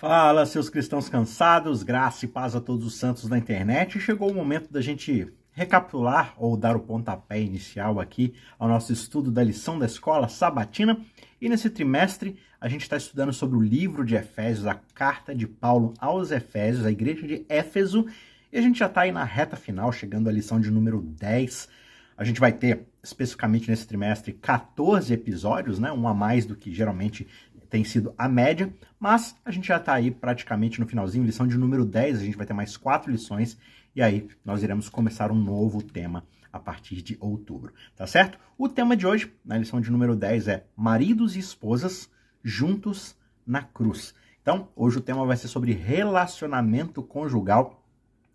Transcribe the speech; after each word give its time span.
Fala, 0.00 0.46
seus 0.46 0.70
cristãos 0.70 1.08
cansados, 1.08 1.82
graça 1.82 2.24
e 2.24 2.28
paz 2.28 2.54
a 2.54 2.60
todos 2.60 2.86
os 2.86 2.94
santos 2.94 3.28
da 3.28 3.36
internet. 3.36 3.98
Chegou 3.98 4.30
o 4.30 4.34
momento 4.34 4.72
da 4.72 4.80
gente 4.80 5.26
recapitular 5.50 6.34
ou 6.36 6.56
dar 6.56 6.76
o 6.76 6.80
pontapé 6.80 7.40
inicial 7.40 7.98
aqui 7.98 8.32
ao 8.60 8.68
nosso 8.68 8.92
estudo 8.92 9.28
da 9.28 9.42
lição 9.42 9.76
da 9.76 9.86
escola 9.86 10.28
sabatina. 10.28 11.00
E 11.40 11.48
nesse 11.48 11.68
trimestre 11.68 12.38
a 12.60 12.68
gente 12.68 12.82
está 12.82 12.96
estudando 12.96 13.32
sobre 13.32 13.58
o 13.58 13.60
livro 13.60 14.04
de 14.04 14.14
Efésios, 14.14 14.68
a 14.68 14.76
carta 14.94 15.34
de 15.34 15.48
Paulo 15.48 15.92
aos 15.98 16.30
Efésios, 16.30 16.86
a 16.86 16.92
igreja 16.92 17.26
de 17.26 17.44
Éfeso. 17.48 18.06
E 18.52 18.56
a 18.56 18.62
gente 18.62 18.78
já 18.78 18.86
está 18.86 19.00
aí 19.00 19.10
na 19.10 19.24
reta 19.24 19.56
final, 19.56 19.90
chegando 19.90 20.28
à 20.28 20.32
lição 20.32 20.60
de 20.60 20.70
número 20.70 21.02
10. 21.02 21.68
A 22.16 22.22
gente 22.22 22.38
vai 22.38 22.52
ter, 22.52 22.86
especificamente 23.02 23.68
nesse 23.68 23.86
trimestre, 23.86 24.32
14 24.32 25.12
episódios, 25.12 25.80
né? 25.80 25.90
Um 25.90 26.06
a 26.06 26.14
mais 26.14 26.46
do 26.46 26.54
que 26.54 26.72
geralmente 26.72 27.26
tem 27.68 27.84
sido 27.84 28.14
a 28.16 28.28
média, 28.28 28.72
mas 28.98 29.36
a 29.44 29.50
gente 29.50 29.68
já 29.68 29.76
está 29.76 29.94
aí 29.94 30.10
praticamente 30.10 30.80
no 30.80 30.86
finalzinho, 30.86 31.24
lição 31.24 31.46
de 31.46 31.56
número 31.56 31.84
10, 31.84 32.20
a 32.20 32.24
gente 32.24 32.36
vai 32.36 32.46
ter 32.46 32.52
mais 32.52 32.76
quatro 32.76 33.10
lições, 33.10 33.58
e 33.94 34.02
aí 34.02 34.28
nós 34.44 34.62
iremos 34.62 34.88
começar 34.88 35.30
um 35.30 35.34
novo 35.34 35.82
tema 35.82 36.24
a 36.52 36.58
partir 36.58 37.02
de 37.02 37.16
outubro, 37.20 37.72
tá 37.94 38.06
certo? 38.06 38.38
O 38.56 38.68
tema 38.68 38.96
de 38.96 39.06
hoje, 39.06 39.32
na 39.44 39.58
lição 39.58 39.80
de 39.80 39.90
número 39.90 40.16
10, 40.16 40.48
é 40.48 40.64
maridos 40.76 41.36
e 41.36 41.38
esposas 41.38 42.10
juntos 42.42 43.16
na 43.46 43.62
cruz. 43.62 44.14
Então, 44.42 44.68
hoje 44.74 44.98
o 44.98 45.02
tema 45.02 45.26
vai 45.26 45.36
ser 45.36 45.48
sobre 45.48 45.72
relacionamento 45.72 47.02
conjugal 47.02 47.84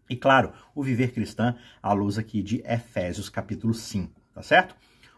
e, 0.09 0.15
claro, 0.15 0.53
o 0.75 0.83
viver 0.83 1.11
cristã 1.11 1.55
à 1.81 1.91
luz 1.93 2.17
aqui 2.17 2.43
de 2.43 2.61
Efésios 2.65 3.29
capítulo 3.29 3.73
5, 3.73 4.21
tá 4.33 4.43
certo? 4.43 4.75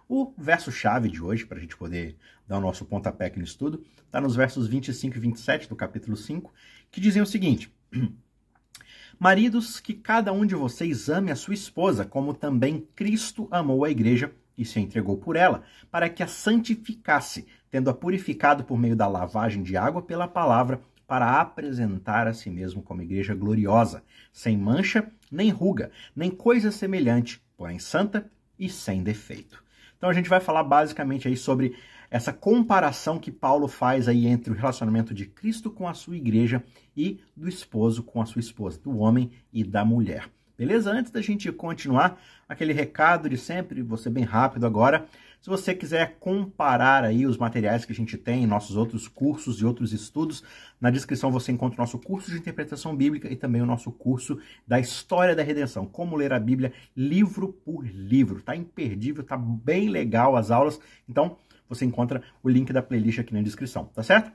O 0.08 0.32
verso-chave 0.38 1.10
de 1.10 1.22
hoje, 1.22 1.48
para 1.48 1.58
a 1.58 1.62
gente 1.62 1.76
poder 1.76 2.16
dar 2.48 2.60
o 2.60 2.62
nosso 2.62 2.86
pontapé 2.86 3.26
aqui 3.26 3.40
no 3.40 3.46
estudo, 3.46 3.84
está 4.06 4.22
nos 4.22 4.36
versos 4.36 4.68
25 4.68 5.18
e 5.18 5.20
27 5.20 5.68
do 5.68 5.76
capítulo 5.76 6.16
5, 6.16 6.54
que 6.92 7.02
dizem 7.02 7.24
o 7.24 7.26
seguinte: 7.26 7.74
Maridos, 9.18 9.80
que 9.80 9.96
cada 9.96 10.32
um 10.32 10.46
de 10.46 10.54
vocês 10.54 11.10
ame 11.10 11.32
a 11.32 11.36
sua 11.36 11.56
esposa, 11.56 12.06
como 12.06 12.36
também 12.36 12.88
Cristo 12.96 13.48
amou 13.50 13.84
a 13.84 13.90
igreja 13.90 14.32
e 14.56 14.64
se 14.64 14.80
entregou 14.80 15.18
por 15.18 15.36
ela, 15.36 15.64
para 15.90 16.08
que 16.08 16.22
a 16.22 16.28
santificasse, 16.28 17.48
tendo-a 17.72 17.94
purificado 17.94 18.64
por 18.64 18.78
meio 18.78 18.96
da 18.96 19.08
lavagem 19.08 19.64
de 19.64 19.76
água 19.76 20.04
pela 20.04 20.28
palavra, 20.28 20.82
para 21.08 21.42
apresentar 21.42 22.28
a 22.28 22.34
si 22.34 22.52
mesmo 22.52 22.84
como 22.84 23.02
igreja 23.02 23.34
gloriosa, 23.34 24.04
sem 24.32 24.56
mancha, 24.56 25.12
nem 25.32 25.50
ruga, 25.50 25.92
nem 26.16 26.30
coisa 26.30 26.72
semelhante, 26.72 27.42
porém 27.58 27.80
santa 27.80 28.30
e 28.58 28.70
sem 28.70 29.02
defeito. 29.02 29.65
Então 29.98 30.10
a 30.10 30.14
gente 30.14 30.30
vai 30.30 30.40
falar 30.40 30.64
basicamente 30.64 31.28
aí 31.28 31.38
sobre 31.38 31.76
essa 32.10 32.32
comparação 32.32 33.18
que 33.18 33.32
Paulo 33.32 33.68
faz 33.68 34.08
aí 34.08 34.28
entre 34.28 34.52
o 34.52 34.56
relacionamento 34.56 35.14
de 35.14 35.26
Cristo 35.26 35.72
com 35.72 35.88
a 35.88 35.94
sua 35.94 36.16
igreja 36.16 36.64
e 36.96 37.20
do 37.36 37.50
esposo 37.50 38.04
com 38.04 38.22
a 38.22 38.26
sua 38.26 38.40
esposa, 38.40 38.80
do 38.80 38.98
homem 38.98 39.32
e 39.52 39.64
da 39.64 39.84
mulher. 39.84 40.30
Beleza? 40.58 40.92
Antes 40.92 41.12
da 41.12 41.22
gente 41.22 41.52
continuar, 41.52 42.18
aquele 42.48 42.72
recado 42.72 43.30
de 43.30 43.38
sempre, 43.38 43.86
ser 43.98 44.10
bem 44.10 44.24
rápido 44.24 44.66
agora. 44.66 45.06
Se 45.46 45.50
você 45.52 45.76
quiser 45.76 46.18
comparar 46.20 47.04
aí 47.04 47.24
os 47.24 47.38
materiais 47.38 47.86
que 47.86 47.92
a 47.92 47.96
gente 47.96 48.18
tem, 48.18 48.48
nossos 48.48 48.76
outros 48.76 49.08
cursos 49.08 49.62
e 49.62 49.64
outros 49.64 49.94
estudos, 49.94 50.44
na 50.82 50.90
descrição 50.90 51.32
você 51.32 51.52
encontra 51.52 51.78
o 51.78 51.82
nosso 51.84 52.00
curso 52.00 52.32
de 52.32 52.38
interpretação 52.40 52.96
bíblica 52.96 53.32
e 53.32 53.36
também 53.36 53.62
o 53.62 53.66
nosso 53.68 53.92
curso 53.92 54.40
da 54.68 54.80
história 54.80 55.36
da 55.36 55.44
redenção, 55.44 55.86
como 55.86 56.16
ler 56.16 56.34
a 56.34 56.40
Bíblia 56.40 56.74
livro 56.98 57.54
por 57.64 57.86
livro. 57.86 58.42
Tá 58.42 58.56
imperdível, 58.56 59.24
tá 59.24 59.38
bem 59.38 59.88
legal 59.88 60.36
as 60.36 60.50
aulas. 60.50 60.80
Então, 61.08 61.38
você 61.70 61.86
encontra 61.86 62.24
o 62.42 62.50
link 62.50 62.74
da 62.74 62.82
playlist 62.82 63.20
aqui 63.20 63.32
na 63.32 63.44
descrição, 63.44 63.86
tá 63.94 64.02
certo? 64.02 64.32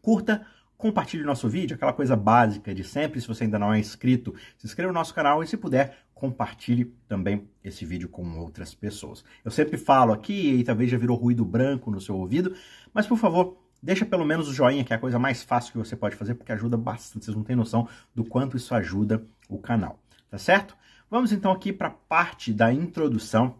Curta, 0.00 0.46
compartilhe 0.76 1.24
nosso 1.24 1.48
vídeo, 1.48 1.74
aquela 1.74 1.92
coisa 1.92 2.14
básica 2.14 2.72
de 2.72 2.84
sempre. 2.84 3.20
Se 3.20 3.26
você 3.26 3.42
ainda 3.42 3.58
não 3.58 3.74
é 3.74 3.80
inscrito, 3.80 4.36
se 4.56 4.68
inscreva 4.68 4.92
no 4.92 4.98
nosso 5.00 5.12
canal 5.12 5.42
e, 5.42 5.48
se 5.48 5.56
puder, 5.56 5.98
compartilhe 6.18 6.84
também 7.06 7.48
esse 7.62 7.86
vídeo 7.86 8.08
com 8.08 8.38
outras 8.38 8.74
pessoas. 8.74 9.24
Eu 9.44 9.50
sempre 9.50 9.76
falo 9.76 10.12
aqui, 10.12 10.56
e 10.56 10.64
talvez 10.64 10.90
já 10.90 10.98
virou 10.98 11.16
ruído 11.16 11.44
branco 11.44 11.90
no 11.90 12.00
seu 12.00 12.16
ouvido, 12.16 12.54
mas 12.92 13.06
por 13.06 13.16
favor, 13.16 13.56
deixa 13.80 14.04
pelo 14.04 14.24
menos 14.24 14.48
o 14.48 14.52
joinha, 14.52 14.82
que 14.82 14.92
é 14.92 14.96
a 14.96 14.98
coisa 14.98 15.18
mais 15.18 15.44
fácil 15.44 15.72
que 15.72 15.78
você 15.78 15.94
pode 15.94 16.16
fazer, 16.16 16.34
porque 16.34 16.50
ajuda 16.50 16.76
bastante. 16.76 17.24
Vocês 17.24 17.36
não 17.36 17.44
têm 17.44 17.54
noção 17.54 17.88
do 18.12 18.24
quanto 18.24 18.56
isso 18.56 18.74
ajuda 18.74 19.24
o 19.48 19.58
canal, 19.58 19.98
tá 20.28 20.38
certo? 20.38 20.76
Vamos 21.08 21.30
então 21.30 21.52
aqui 21.52 21.72
para 21.72 21.88
a 21.88 21.92
parte 21.92 22.52
da 22.52 22.72
introdução 22.72 23.54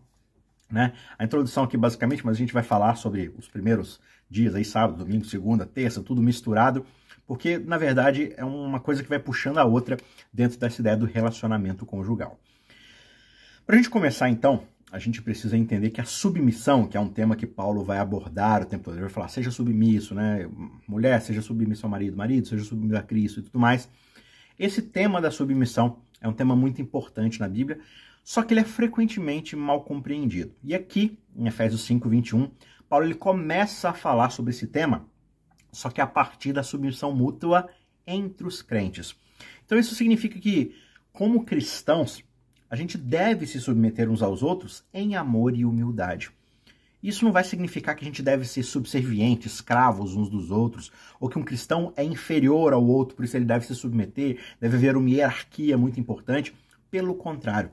né? 0.70 0.92
A 1.18 1.24
introdução 1.24 1.64
aqui 1.64 1.76
basicamente, 1.76 2.24
mas 2.24 2.36
a 2.36 2.38
gente 2.38 2.52
vai 2.52 2.62
falar 2.62 2.96
sobre 2.96 3.32
os 3.38 3.48
primeiros 3.48 3.98
dias 4.28 4.54
aí, 4.54 4.64
sábado, 4.64 4.98
domingo, 4.98 5.24
segunda, 5.24 5.64
terça, 5.64 6.02
tudo 6.02 6.20
misturado, 6.20 6.84
porque 7.26 7.58
na 7.58 7.78
verdade 7.78 8.34
é 8.36 8.44
uma 8.44 8.78
coisa 8.78 9.02
que 9.02 9.08
vai 9.08 9.18
puxando 9.18 9.58
a 9.58 9.64
outra 9.64 9.96
dentro 10.32 10.58
dessa 10.58 10.80
ideia 10.80 10.96
do 10.96 11.06
relacionamento 11.06 11.86
conjugal. 11.86 12.38
Para 13.68 13.74
a 13.74 13.76
gente 13.76 13.90
começar 13.90 14.30
então, 14.30 14.64
a 14.90 14.98
gente 14.98 15.20
precisa 15.20 15.54
entender 15.54 15.90
que 15.90 16.00
a 16.00 16.04
submissão, 16.06 16.86
que 16.86 16.96
é 16.96 17.00
um 17.00 17.10
tema 17.10 17.36
que 17.36 17.46
Paulo 17.46 17.84
vai 17.84 17.98
abordar 17.98 18.62
o 18.62 18.64
tempo 18.64 18.84
todo, 18.84 18.94
ele 18.94 19.02
vai 19.02 19.10
falar, 19.10 19.28
seja 19.28 19.50
submisso, 19.50 20.14
né? 20.14 20.48
Mulher, 20.88 21.20
seja 21.20 21.42
submisso 21.42 21.84
ao 21.84 21.90
marido, 21.90 22.16
marido, 22.16 22.48
seja 22.48 22.64
submisso 22.64 22.96
a 22.96 23.02
Cristo 23.02 23.40
e 23.40 23.42
tudo 23.42 23.58
mais. 23.58 23.86
Esse 24.58 24.80
tema 24.80 25.20
da 25.20 25.30
submissão 25.30 25.98
é 26.18 26.26
um 26.26 26.32
tema 26.32 26.56
muito 26.56 26.80
importante 26.80 27.38
na 27.40 27.46
Bíblia, 27.46 27.78
só 28.24 28.40
que 28.40 28.54
ele 28.54 28.60
é 28.60 28.64
frequentemente 28.64 29.54
mal 29.54 29.84
compreendido. 29.84 30.54
E 30.64 30.74
aqui, 30.74 31.18
em 31.36 31.46
Efésios 31.46 31.82
5, 31.82 32.08
21, 32.08 32.50
Paulo 32.88 33.04
ele 33.04 33.16
começa 33.16 33.90
a 33.90 33.92
falar 33.92 34.30
sobre 34.30 34.52
esse 34.52 34.66
tema, 34.66 35.06
só 35.70 35.90
que 35.90 36.00
a 36.00 36.06
partir 36.06 36.54
da 36.54 36.62
submissão 36.62 37.14
mútua 37.14 37.68
entre 38.06 38.46
os 38.46 38.62
crentes. 38.62 39.14
Então 39.66 39.78
isso 39.78 39.94
significa 39.94 40.40
que, 40.40 40.74
como 41.12 41.44
cristãos, 41.44 42.24
a 42.70 42.76
gente 42.76 42.98
deve 42.98 43.46
se 43.46 43.60
submeter 43.60 44.10
uns 44.10 44.22
aos 44.22 44.42
outros 44.42 44.84
em 44.92 45.16
amor 45.16 45.56
e 45.56 45.64
humildade. 45.64 46.30
Isso 47.02 47.24
não 47.24 47.30
vai 47.30 47.44
significar 47.44 47.94
que 47.94 48.04
a 48.04 48.06
gente 48.06 48.22
deve 48.22 48.44
ser 48.44 48.64
subserviente, 48.64 49.46
escravos 49.46 50.16
uns 50.16 50.28
dos 50.28 50.50
outros, 50.50 50.90
ou 51.20 51.28
que 51.28 51.38
um 51.38 51.44
cristão 51.44 51.92
é 51.96 52.02
inferior 52.02 52.72
ao 52.72 52.84
outro, 52.84 53.14
por 53.14 53.24
isso 53.24 53.36
ele 53.36 53.44
deve 53.44 53.66
se 53.66 53.74
submeter, 53.74 54.38
deve 54.60 54.76
haver 54.76 54.96
uma 54.96 55.08
hierarquia 55.08 55.78
muito 55.78 56.00
importante. 56.00 56.52
Pelo 56.90 57.14
contrário, 57.14 57.70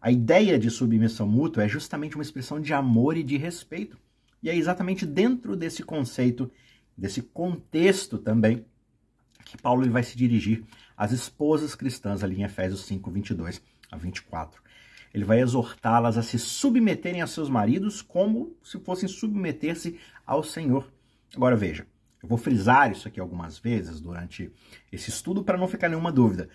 a 0.00 0.10
ideia 0.10 0.58
de 0.58 0.70
submissão 0.70 1.26
mútua 1.26 1.64
é 1.64 1.68
justamente 1.68 2.14
uma 2.14 2.22
expressão 2.22 2.60
de 2.60 2.72
amor 2.72 3.16
e 3.16 3.24
de 3.24 3.36
respeito. 3.36 3.98
E 4.42 4.48
é 4.48 4.56
exatamente 4.56 5.04
dentro 5.04 5.56
desse 5.56 5.82
conceito, 5.82 6.50
desse 6.96 7.20
contexto 7.20 8.18
também, 8.18 8.64
que 9.44 9.58
Paulo 9.58 9.90
vai 9.90 10.04
se 10.04 10.16
dirigir 10.16 10.62
às 10.96 11.10
esposas 11.10 11.74
cristãs 11.74 12.22
ali 12.22 12.40
em 12.40 12.44
Efésios 12.44 12.82
5, 12.86 13.10
22 13.10 13.60
a 13.90 13.96
24. 13.96 14.62
Ele 15.12 15.24
vai 15.24 15.40
exortá-las 15.40 16.16
a 16.16 16.22
se 16.22 16.38
submeterem 16.38 17.22
a 17.22 17.26
seus 17.26 17.48
maridos 17.48 18.00
como 18.00 18.56
se 18.62 18.78
fossem 18.78 19.08
submeter-se 19.08 19.98
ao 20.24 20.42
Senhor. 20.42 20.90
Agora 21.34 21.56
veja, 21.56 21.86
eu 22.22 22.28
vou 22.28 22.38
frisar 22.38 22.92
isso 22.92 23.08
aqui 23.08 23.18
algumas 23.18 23.58
vezes 23.58 24.00
durante 24.00 24.52
esse 24.92 25.10
estudo 25.10 25.42
para 25.42 25.58
não 25.58 25.66
ficar 25.66 25.88
nenhuma 25.88 26.12
dúvida. 26.12 26.48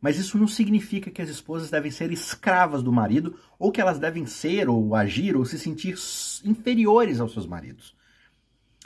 Mas 0.00 0.18
isso 0.18 0.36
não 0.36 0.48
significa 0.48 1.12
que 1.12 1.22
as 1.22 1.28
esposas 1.28 1.70
devem 1.70 1.90
ser 1.90 2.10
escravas 2.10 2.82
do 2.82 2.92
marido 2.92 3.38
ou 3.56 3.70
que 3.70 3.80
elas 3.80 4.00
devem 4.00 4.26
ser 4.26 4.68
ou 4.68 4.96
agir 4.96 5.36
ou 5.36 5.44
se 5.44 5.58
sentir 5.58 5.94
inferiores 6.44 7.20
aos 7.20 7.32
seus 7.32 7.46
maridos. 7.46 7.94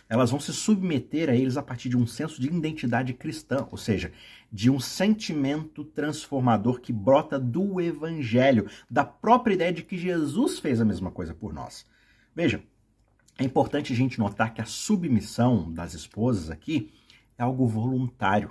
Elas 0.09 0.31
vão 0.31 0.38
se 0.38 0.53
submeter 0.53 1.31
a 1.31 1.34
eles 1.34 1.56
a 1.56 1.62
partir 1.62 1.88
de 1.88 1.97
um 1.97 2.06
senso 2.06 2.41
de 2.41 2.47
identidade 2.47 3.12
cristã, 3.15 3.67
ou 3.71 3.78
seja, 3.78 4.12
de 4.53 4.71
um 4.71 4.81
sentimento 4.81 5.84
transformador 5.84 6.81
que 6.81 6.93
brota 6.93 7.39
do 7.39 7.81
evangelho, 7.81 8.69
da 8.91 9.05
própria 9.05 9.55
ideia 9.55 9.73
de 9.73 9.83
que 9.83 9.99
Jesus 9.99 10.59
fez 10.59 10.81
a 10.81 10.84
mesma 10.84 11.11
coisa 11.11 11.34
por 11.34 11.53
nós. 11.53 11.84
Veja, 12.34 12.62
é 13.39 13.45
importante 13.45 13.93
a 13.93 13.97
gente 13.97 14.19
notar 14.19 14.55
que 14.55 14.61
a 14.61 14.67
submissão 14.67 15.71
das 15.73 15.95
esposas 15.95 16.51
aqui 16.51 16.93
é 17.37 17.43
algo 17.43 17.67
voluntário. 17.67 18.50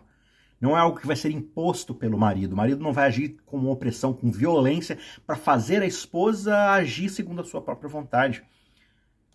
Não 0.62 0.78
é 0.78 0.80
algo 0.80 1.00
que 1.00 1.08
vai 1.08 1.16
ser 1.16 1.32
imposto 1.32 1.94
pelo 1.94 2.18
marido. 2.18 2.54
O 2.54 2.58
marido 2.58 2.82
não 2.82 2.94
vai 2.94 3.08
agir 3.08 3.38
com 3.46 3.66
opressão, 3.68 4.14
com 4.14 4.32
violência, 4.32 4.98
para 5.26 5.36
fazer 5.36 5.82
a 5.82 5.88
esposa 5.88 6.72
agir 6.72 7.10
segundo 7.10 7.42
a 7.42 7.44
sua 7.44 7.62
própria 7.62 7.90
vontade. 7.90 8.44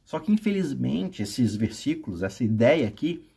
Só 0.04 0.18
que, 0.18 0.32
infelizmente, 0.32 1.22
esses 1.22 1.54
versículos, 1.54 2.22
essa 2.22 2.42
ideia 2.42 2.88
aqui, 2.88 3.28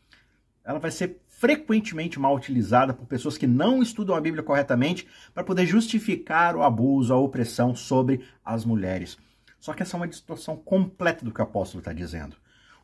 ela 0.64 0.80
vai 0.80 0.92
ser 0.92 1.22
frequentemente 1.38 2.20
mal 2.20 2.36
utilizada 2.36 2.94
por 2.94 3.06
pessoas 3.06 3.38
que 3.38 3.48
não 3.48 3.82
estudam 3.82 4.16
a 4.16 4.22
Bíblia 4.22 4.44
corretamente 4.44 5.08
para 5.34 5.44
poder 5.44 5.66
justificar 5.66 6.56
o 6.56 6.64
abuso, 6.64 7.14
a 7.14 7.18
opressão 7.18 7.76
sobre 7.76 8.22
as 8.46 8.64
mulheres. 8.64 9.18
Só 9.60 9.74
que 9.74 9.82
essa 9.82 9.96
é 9.96 10.00
uma 10.00 10.08
distorção 10.08 10.56
completa 10.56 11.24
do 11.24 11.32
que 11.32 11.40
o 11.40 11.44
apóstolo 11.44 11.80
está 11.80 11.94
dizendo. 11.94 12.36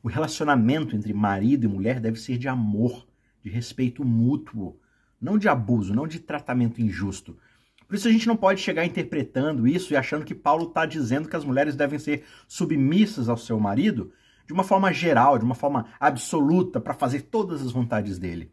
O 0.02 0.08
relacionamento 0.08 0.96
entre 0.96 1.14
marido 1.14 1.66
e 1.66 1.68
mulher 1.68 2.00
deve 2.00 2.20
ser 2.20 2.38
de 2.38 2.48
amor, 2.48 3.06
de 3.44 3.50
respeito 3.50 4.04
mútuo, 4.04 4.80
não 5.22 5.38
de 5.38 5.50
abuso, 5.50 5.94
não 5.94 6.08
de 6.08 6.20
tratamento 6.20 6.82
injusto. 6.82 7.38
Por 7.88 7.96
isso 7.96 8.08
a 8.08 8.12
gente 8.12 8.28
não 8.28 8.38
pode 8.38 8.62
chegar 8.62 8.86
interpretando 8.86 9.68
isso 9.68 9.94
e 9.94 9.98
achando 9.98 10.24
que 10.24 10.36
Paulo 10.36 10.68
está 10.68 10.86
dizendo 10.86 11.28
que 11.28 11.36
as 11.36 11.44
mulheres 11.44 11.76
devem 11.76 12.00
ser 12.00 12.24
submissas 12.48 13.28
ao 13.28 13.38
seu 13.38 13.60
marido 13.60 14.14
de 14.50 14.54
uma 14.54 14.64
forma 14.64 14.92
geral, 14.92 15.38
de 15.38 15.46
uma 15.46 15.54
forma 15.54 15.86
absoluta, 16.00 16.82
para 16.82 16.96
fazer 16.96 17.22
todas 17.22 17.62
as 17.62 17.72
vontades 17.72 18.18
dele. 18.18 18.52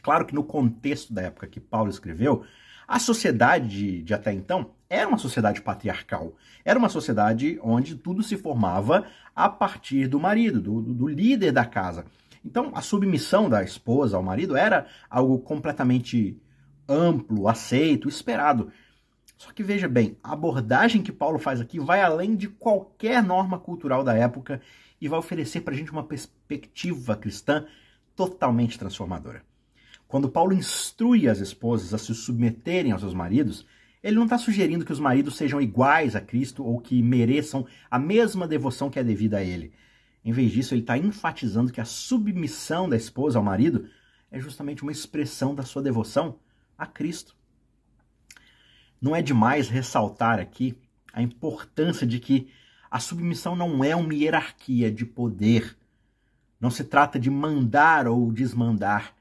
Claro 0.00 0.24
que 0.24 0.32
no 0.32 0.44
contexto 0.44 1.12
da 1.12 1.22
época 1.22 1.48
que 1.48 1.58
Paulo 1.58 1.90
escreveu, 1.90 2.44
a 2.86 3.00
sociedade 3.00 3.66
de, 3.66 4.02
de, 4.04 4.14
até 4.14 4.32
então 4.32 4.70
era 4.88 5.08
uma 5.08 5.18
sociedade 5.18 5.60
patriarcal. 5.62 6.36
Era 6.64 6.78
uma 6.78 6.88
sociedade 6.88 7.58
onde 7.60 7.96
tudo 7.96 8.22
se 8.22 8.36
formava 8.36 9.04
a 9.34 9.48
partir 9.48 10.06
do 10.06 10.20
marido, 10.20 10.60
do, 10.60 10.80
do 10.80 11.08
líder 11.08 11.50
da 11.50 11.64
casa. 11.64 12.04
Então, 12.44 12.70
a 12.72 12.80
submissão 12.80 13.48
da 13.48 13.64
esposa 13.64 14.16
ao 14.16 14.22
marido 14.22 14.56
era 14.56 14.86
algo 15.10 15.40
completamente 15.40 16.40
amplo, 16.88 17.48
aceito, 17.48 18.08
esperado. 18.08 18.70
Só 19.40 19.52
que 19.52 19.62
veja 19.62 19.88
bem, 19.88 20.18
a 20.22 20.34
abordagem 20.34 21.02
que 21.02 21.10
Paulo 21.10 21.38
faz 21.38 21.62
aqui 21.62 21.80
vai 21.80 22.02
além 22.02 22.36
de 22.36 22.46
qualquer 22.46 23.22
norma 23.22 23.58
cultural 23.58 24.04
da 24.04 24.14
época 24.14 24.60
e 25.00 25.08
vai 25.08 25.18
oferecer 25.18 25.62
para 25.62 25.72
a 25.72 25.76
gente 25.78 25.90
uma 25.90 26.04
perspectiva 26.04 27.16
cristã 27.16 27.64
totalmente 28.14 28.78
transformadora. 28.78 29.42
Quando 30.06 30.28
Paulo 30.28 30.52
instrui 30.52 31.26
as 31.26 31.38
esposas 31.38 31.94
a 31.94 31.98
se 31.98 32.14
submeterem 32.14 32.92
aos 32.92 33.00
seus 33.00 33.14
maridos, 33.14 33.66
ele 34.02 34.16
não 34.16 34.24
está 34.24 34.36
sugerindo 34.36 34.84
que 34.84 34.92
os 34.92 35.00
maridos 35.00 35.38
sejam 35.38 35.58
iguais 35.58 36.14
a 36.14 36.20
Cristo 36.20 36.62
ou 36.62 36.78
que 36.78 37.02
mereçam 37.02 37.66
a 37.90 37.98
mesma 37.98 38.46
devoção 38.46 38.90
que 38.90 38.98
é 38.98 39.02
devida 39.02 39.38
a 39.38 39.42
ele. 39.42 39.72
Em 40.22 40.32
vez 40.32 40.52
disso, 40.52 40.74
ele 40.74 40.82
está 40.82 40.98
enfatizando 40.98 41.72
que 41.72 41.80
a 41.80 41.86
submissão 41.86 42.90
da 42.90 42.96
esposa 42.96 43.38
ao 43.38 43.44
marido 43.44 43.88
é 44.30 44.38
justamente 44.38 44.82
uma 44.82 44.92
expressão 44.92 45.54
da 45.54 45.62
sua 45.62 45.80
devoção 45.80 46.38
a 46.76 46.84
Cristo. 46.84 47.39
Não 49.00 49.16
é 49.16 49.22
demais 49.22 49.68
ressaltar 49.68 50.38
aqui 50.38 50.76
a 51.12 51.22
importância 51.22 52.06
de 52.06 52.18
que 52.18 52.48
a 52.90 52.98
submissão 52.98 53.54
não 53.54 53.82
é 53.82 53.94
uma 53.94 54.14
hierarquia 54.14 54.90
de 54.90 55.06
poder. 55.06 55.76
Não 56.60 56.70
se 56.70 56.84
trata 56.84 57.18
de 57.18 57.30
mandar 57.30 58.06
ou 58.06 58.32
desmandar. 58.32 59.14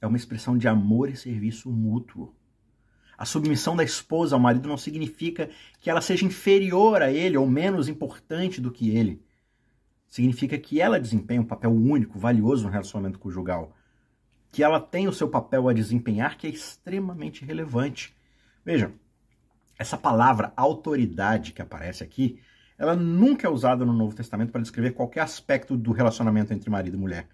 É 0.00 0.06
uma 0.06 0.16
expressão 0.16 0.56
de 0.56 0.66
amor 0.66 1.10
e 1.10 1.16
serviço 1.16 1.70
mútuo. 1.70 2.34
A 3.18 3.24
submissão 3.24 3.76
da 3.76 3.84
esposa 3.84 4.34
ao 4.34 4.40
marido 4.40 4.68
não 4.68 4.76
significa 4.76 5.50
que 5.80 5.90
ela 5.90 6.00
seja 6.00 6.24
inferior 6.24 7.02
a 7.02 7.12
ele 7.12 7.36
ou 7.36 7.46
menos 7.46 7.88
importante 7.88 8.60
do 8.60 8.70
que 8.70 8.90
ele. 8.90 9.22
Significa 10.08 10.58
que 10.58 10.80
ela 10.80 11.00
desempenha 11.00 11.40
um 11.40 11.46
papel 11.46 11.70
único, 11.70 12.18
valioso 12.18 12.64
no 12.64 12.70
relacionamento 12.70 13.18
conjugal. 13.18 13.76
Que 14.50 14.62
ela 14.62 14.80
tem 14.80 15.06
o 15.08 15.12
seu 15.12 15.28
papel 15.28 15.68
a 15.68 15.72
desempenhar 15.72 16.36
que 16.36 16.46
é 16.46 16.50
extremamente 16.50 17.44
relevante. 17.44 18.14
Veja, 18.64 18.92
essa 19.82 19.98
palavra 19.98 20.52
autoridade 20.56 21.52
que 21.52 21.60
aparece 21.60 22.02
aqui, 22.04 22.40
ela 22.78 22.96
nunca 22.96 23.46
é 23.46 23.50
usada 23.50 23.84
no 23.84 23.92
Novo 23.92 24.14
Testamento 24.14 24.52
para 24.52 24.62
descrever 24.62 24.92
qualquer 24.92 25.20
aspecto 25.20 25.76
do 25.76 25.92
relacionamento 25.92 26.54
entre 26.54 26.70
marido 26.70 26.96
e 26.96 27.00
mulher. 27.00 27.28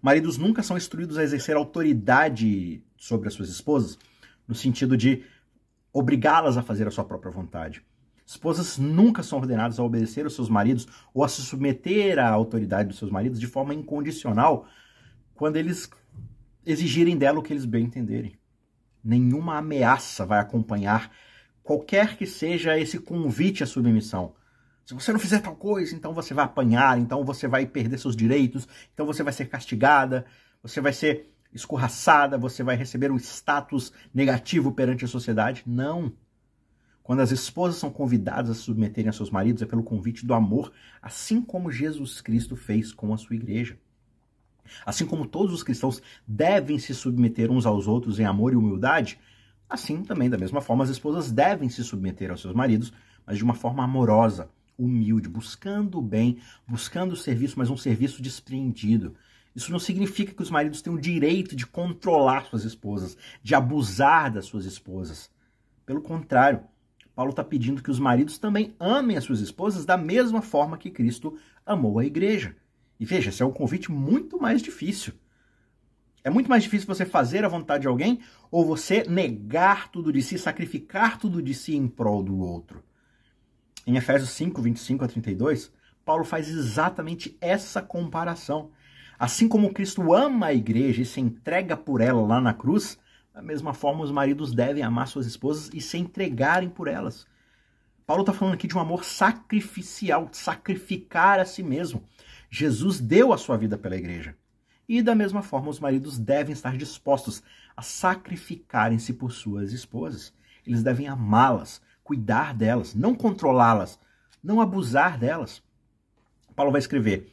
Maridos 0.00 0.36
nunca 0.36 0.62
são 0.62 0.76
instruídos 0.76 1.16
a 1.16 1.22
exercer 1.22 1.56
autoridade 1.56 2.82
sobre 2.96 3.28
as 3.28 3.34
suas 3.34 3.48
esposas, 3.48 3.98
no 4.46 4.54
sentido 4.54 4.94
de 4.96 5.24
obrigá-las 5.90 6.58
a 6.58 6.62
fazer 6.62 6.86
a 6.86 6.90
sua 6.90 7.04
própria 7.04 7.32
vontade. 7.32 7.82
Esposas 8.26 8.76
nunca 8.76 9.22
são 9.22 9.38
ordenadas 9.38 9.78
a 9.78 9.82
obedecer 9.82 10.24
aos 10.24 10.34
seus 10.34 10.50
maridos 10.50 10.86
ou 11.14 11.24
a 11.24 11.28
se 11.28 11.40
submeter 11.40 12.18
à 12.18 12.28
autoridade 12.28 12.90
dos 12.90 12.98
seus 12.98 13.10
maridos 13.10 13.40
de 13.40 13.46
forma 13.46 13.72
incondicional 13.72 14.68
quando 15.34 15.56
eles 15.56 15.88
exigirem 16.64 17.16
dela 17.16 17.38
o 17.38 17.42
que 17.42 17.54
eles 17.54 17.64
bem 17.64 17.86
entenderem. 17.86 18.36
Nenhuma 19.02 19.56
ameaça 19.56 20.26
vai 20.26 20.40
acompanhar 20.40 21.10
qualquer 21.66 22.16
que 22.16 22.24
seja 22.24 22.78
esse 22.78 22.96
convite 22.96 23.64
à 23.64 23.66
submissão. 23.66 24.34
Se 24.84 24.94
você 24.94 25.12
não 25.12 25.18
fizer 25.18 25.40
tal 25.40 25.56
coisa, 25.56 25.96
então 25.96 26.14
você 26.14 26.32
vai 26.32 26.44
apanhar, 26.44 26.96
então 26.96 27.24
você 27.24 27.48
vai 27.48 27.66
perder 27.66 27.98
seus 27.98 28.14
direitos, 28.14 28.68
então 28.94 29.04
você 29.04 29.24
vai 29.24 29.32
ser 29.32 29.46
castigada, 29.46 30.24
você 30.62 30.80
vai 30.80 30.92
ser 30.92 31.28
escorraçada, 31.52 32.38
você 32.38 32.62
vai 32.62 32.76
receber 32.76 33.10
um 33.10 33.16
status 33.16 33.92
negativo 34.14 34.70
perante 34.70 35.04
a 35.04 35.08
sociedade. 35.08 35.64
Não. 35.66 36.12
Quando 37.02 37.18
as 37.18 37.32
esposas 37.32 37.78
são 37.78 37.90
convidadas 37.90 38.50
a 38.50 38.54
se 38.54 38.60
submeterem 38.60 39.08
a 39.08 39.12
seus 39.12 39.30
maridos, 39.30 39.60
é 39.60 39.66
pelo 39.66 39.82
convite 39.82 40.24
do 40.24 40.34
amor, 40.34 40.72
assim 41.02 41.42
como 41.42 41.72
Jesus 41.72 42.20
Cristo 42.20 42.54
fez 42.54 42.92
com 42.92 43.12
a 43.12 43.16
sua 43.16 43.34
igreja. 43.34 43.76
Assim 44.84 45.04
como 45.04 45.26
todos 45.26 45.52
os 45.52 45.64
cristãos 45.64 46.00
devem 46.26 46.78
se 46.78 46.94
submeter 46.94 47.50
uns 47.50 47.66
aos 47.66 47.88
outros 47.88 48.20
em 48.20 48.24
amor 48.24 48.52
e 48.52 48.56
humildade, 48.56 49.18
assim 49.68 50.02
também, 50.02 50.30
da 50.30 50.38
mesma 50.38 50.60
forma, 50.60 50.84
as 50.84 50.90
esposas 50.90 51.30
devem 51.30 51.68
se 51.68 51.82
submeter 51.82 52.30
aos 52.30 52.40
seus 52.40 52.54
maridos, 52.54 52.92
mas 53.26 53.38
de 53.38 53.44
uma 53.44 53.54
forma 53.54 53.82
amorosa, 53.84 54.48
humilde, 54.78 55.28
buscando 55.28 55.98
o 55.98 56.02
bem, 56.02 56.38
buscando 56.66 57.12
o 57.12 57.16
serviço, 57.16 57.58
mas 57.58 57.70
um 57.70 57.76
serviço 57.76 58.22
despreendido. 58.22 59.14
Isso 59.54 59.72
não 59.72 59.78
significa 59.78 60.34
que 60.34 60.42
os 60.42 60.50
maridos 60.50 60.82
têm 60.82 60.92
o 60.92 61.00
direito 61.00 61.56
de 61.56 61.66
controlar 61.66 62.44
suas 62.44 62.64
esposas, 62.64 63.16
de 63.42 63.54
abusar 63.54 64.30
das 64.30 64.44
suas 64.44 64.66
esposas. 64.66 65.30
Pelo 65.86 66.02
contrário, 66.02 66.60
Paulo 67.14 67.30
está 67.30 67.42
pedindo 67.42 67.82
que 67.82 67.90
os 67.90 67.98
maridos 67.98 68.36
também 68.36 68.74
amem 68.78 69.16
as 69.16 69.24
suas 69.24 69.40
esposas 69.40 69.86
da 69.86 69.96
mesma 69.96 70.42
forma 70.42 70.76
que 70.76 70.90
Cristo 70.90 71.38
amou 71.64 71.98
a 71.98 72.04
igreja. 72.04 72.54
E 73.00 73.06
veja, 73.06 73.30
esse 73.30 73.42
é 73.42 73.46
um 73.46 73.52
convite 73.52 73.90
muito 73.90 74.38
mais 74.38 74.60
difícil. 74.60 75.14
É 76.26 76.30
muito 76.30 76.50
mais 76.50 76.64
difícil 76.64 76.88
você 76.88 77.06
fazer 77.06 77.44
a 77.44 77.48
vontade 77.48 77.82
de 77.82 77.86
alguém 77.86 78.18
ou 78.50 78.66
você 78.66 79.04
negar 79.08 79.92
tudo 79.92 80.12
de 80.12 80.20
si, 80.20 80.36
sacrificar 80.36 81.20
tudo 81.20 81.40
de 81.40 81.54
si 81.54 81.76
em 81.76 81.86
prol 81.86 82.20
do 82.20 82.40
outro. 82.40 82.82
Em 83.86 83.96
Efésios 83.96 84.30
5, 84.30 84.60
25 84.60 85.04
a 85.04 85.06
32, 85.06 85.72
Paulo 86.04 86.24
faz 86.24 86.48
exatamente 86.48 87.38
essa 87.40 87.80
comparação. 87.80 88.72
Assim 89.16 89.46
como 89.46 89.72
Cristo 89.72 90.12
ama 90.12 90.46
a 90.46 90.52
igreja 90.52 91.02
e 91.02 91.06
se 91.06 91.20
entrega 91.20 91.76
por 91.76 92.00
ela 92.00 92.20
lá 92.20 92.40
na 92.40 92.52
cruz, 92.52 92.98
da 93.32 93.40
mesma 93.40 93.72
forma 93.72 94.02
os 94.02 94.10
maridos 94.10 94.52
devem 94.52 94.82
amar 94.82 95.06
suas 95.06 95.26
esposas 95.26 95.70
e 95.72 95.80
se 95.80 95.96
entregarem 95.96 96.68
por 96.68 96.88
elas. 96.88 97.24
Paulo 98.04 98.22
está 98.22 98.32
falando 98.32 98.54
aqui 98.54 98.66
de 98.66 98.76
um 98.76 98.80
amor 98.80 99.04
sacrificial, 99.04 100.28
sacrificar 100.32 101.38
a 101.38 101.44
si 101.44 101.62
mesmo. 101.62 102.02
Jesus 102.50 102.98
deu 102.98 103.32
a 103.32 103.38
sua 103.38 103.56
vida 103.56 103.78
pela 103.78 103.96
igreja. 103.96 104.34
E 104.88 105.02
da 105.02 105.14
mesma 105.14 105.42
forma, 105.42 105.68
os 105.68 105.80
maridos 105.80 106.18
devem 106.18 106.52
estar 106.52 106.76
dispostos 106.76 107.42
a 107.76 107.82
sacrificarem-se 107.82 109.12
por 109.12 109.32
suas 109.32 109.72
esposas. 109.72 110.32
Eles 110.66 110.82
devem 110.82 111.08
amá-las, 111.08 111.80
cuidar 112.04 112.54
delas, 112.54 112.94
não 112.94 113.14
controlá-las, 113.14 113.98
não 114.42 114.60
abusar 114.60 115.18
delas. 115.18 115.62
Paulo 116.54 116.72
vai 116.72 116.78
escrever: 116.78 117.32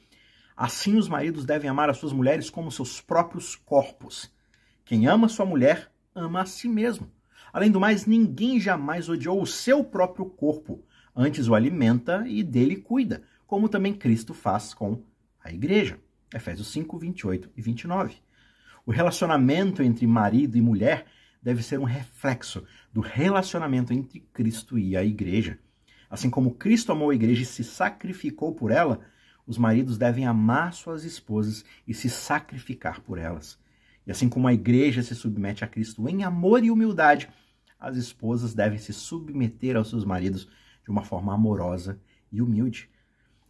Assim 0.57 0.97
os 0.97 1.07
maridos 1.07 1.45
devem 1.45 1.69
amar 1.69 1.89
as 1.89 1.97
suas 1.97 2.11
mulheres 2.11 2.50
como 2.50 2.71
seus 2.71 3.00
próprios 3.00 3.55
corpos. 3.55 4.31
Quem 4.83 5.07
ama 5.07 5.29
sua 5.29 5.45
mulher, 5.45 5.91
ama 6.13 6.41
a 6.41 6.45
si 6.45 6.67
mesmo. 6.67 7.10
Além 7.51 7.72
do 7.72 7.79
mais, 7.79 8.05
ninguém 8.05 8.60
jamais 8.60 9.07
odiou 9.07 9.41
o 9.41 9.48
seu 9.48 9.83
próprio 9.83 10.25
corpo, 10.25 10.83
antes 11.15 11.48
o 11.48 11.53
alimenta 11.53 12.24
e 12.27 12.41
dele 12.43 12.77
cuida, 12.77 13.24
como 13.45 13.69
também 13.69 13.93
Cristo 13.93 14.33
faz 14.33 14.74
com 14.74 15.03
a 15.43 15.51
igreja. 15.51 16.00
Efésios 16.33 16.67
5, 16.69 16.97
28 16.97 17.49
e 17.55 17.61
29. 17.61 18.15
O 18.85 18.91
relacionamento 18.91 19.81
entre 19.83 20.05
marido 20.07 20.57
e 20.57 20.61
mulher 20.61 21.05
deve 21.41 21.61
ser 21.61 21.79
um 21.79 21.83
reflexo 21.83 22.63
do 22.91 23.01
relacionamento 23.01 23.93
entre 23.93 24.19
Cristo 24.33 24.79
e 24.79 24.97
a 24.97 25.03
igreja. 25.03 25.59
Assim 26.09 26.29
como 26.29 26.55
Cristo 26.55 26.91
amou 26.91 27.09
a 27.09 27.15
igreja 27.15 27.43
e 27.43 27.45
se 27.45 27.63
sacrificou 27.63 28.53
por 28.53 28.71
ela, 28.71 29.01
os 29.45 29.57
maridos 29.57 29.97
devem 29.97 30.25
amar 30.25 30.73
suas 30.73 31.03
esposas 31.03 31.65
e 31.87 31.93
se 31.93 32.09
sacrificar 32.09 33.01
por 33.01 33.17
elas. 33.17 33.59
E 34.05 34.11
assim 34.11 34.29
como 34.29 34.47
a 34.47 34.53
igreja 34.53 35.01
se 35.01 35.15
submete 35.15 35.63
a 35.63 35.67
Cristo 35.67 36.07
em 36.07 36.23
amor 36.23 36.63
e 36.63 36.71
humildade, 36.71 37.29
as 37.79 37.97
esposas 37.97 38.53
devem 38.53 38.77
se 38.77 38.93
submeter 38.93 39.75
aos 39.75 39.89
seus 39.89 40.05
maridos 40.05 40.47
de 40.83 40.91
uma 40.91 41.03
forma 41.03 41.33
amorosa 41.33 41.99
e 42.31 42.41
humilde. 42.41 42.89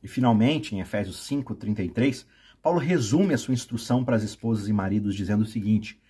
E 0.02 0.08
finalmente, 0.08 0.76
em 0.76 0.80
Efésios 0.80 1.18
5:33, 1.28 2.26
Paulo 2.64 2.80
resume 2.80 3.34
a 3.34 3.38
sua 3.38 3.54
instrução 3.54 4.06
para 4.06 4.16
as 4.16 4.24
esposas 4.24 4.70
e 4.70 4.74
maridos 4.74 5.16
dizendo 5.16 5.42
o 5.42 5.46
seguinte: 5.46 6.02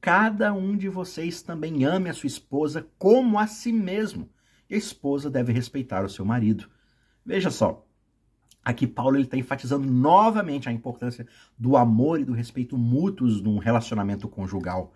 Cada 0.00 0.54
um 0.54 0.74
de 0.74 0.88
vocês 0.88 1.42
também 1.42 1.84
ame 1.84 2.08
a 2.08 2.14
sua 2.14 2.26
esposa 2.26 2.88
como 2.98 3.38
a 3.38 3.46
si 3.46 3.70
mesmo, 3.70 4.26
e 4.70 4.74
a 4.74 4.78
esposa 4.78 5.30
deve 5.30 5.52
respeitar 5.52 6.02
o 6.06 6.08
seu 6.08 6.24
marido. 6.24 6.66
Veja 7.26 7.50
só, 7.50 7.86
aqui 8.64 8.86
Paulo 8.86 9.18
está 9.18 9.36
enfatizando 9.36 9.86
novamente 9.86 10.66
a 10.66 10.72
importância 10.72 11.26
do 11.58 11.76
amor 11.76 12.18
e 12.18 12.24
do 12.24 12.32
respeito 12.32 12.78
mútuos 12.78 13.42
num 13.42 13.58
relacionamento 13.58 14.26
conjugal. 14.28 14.94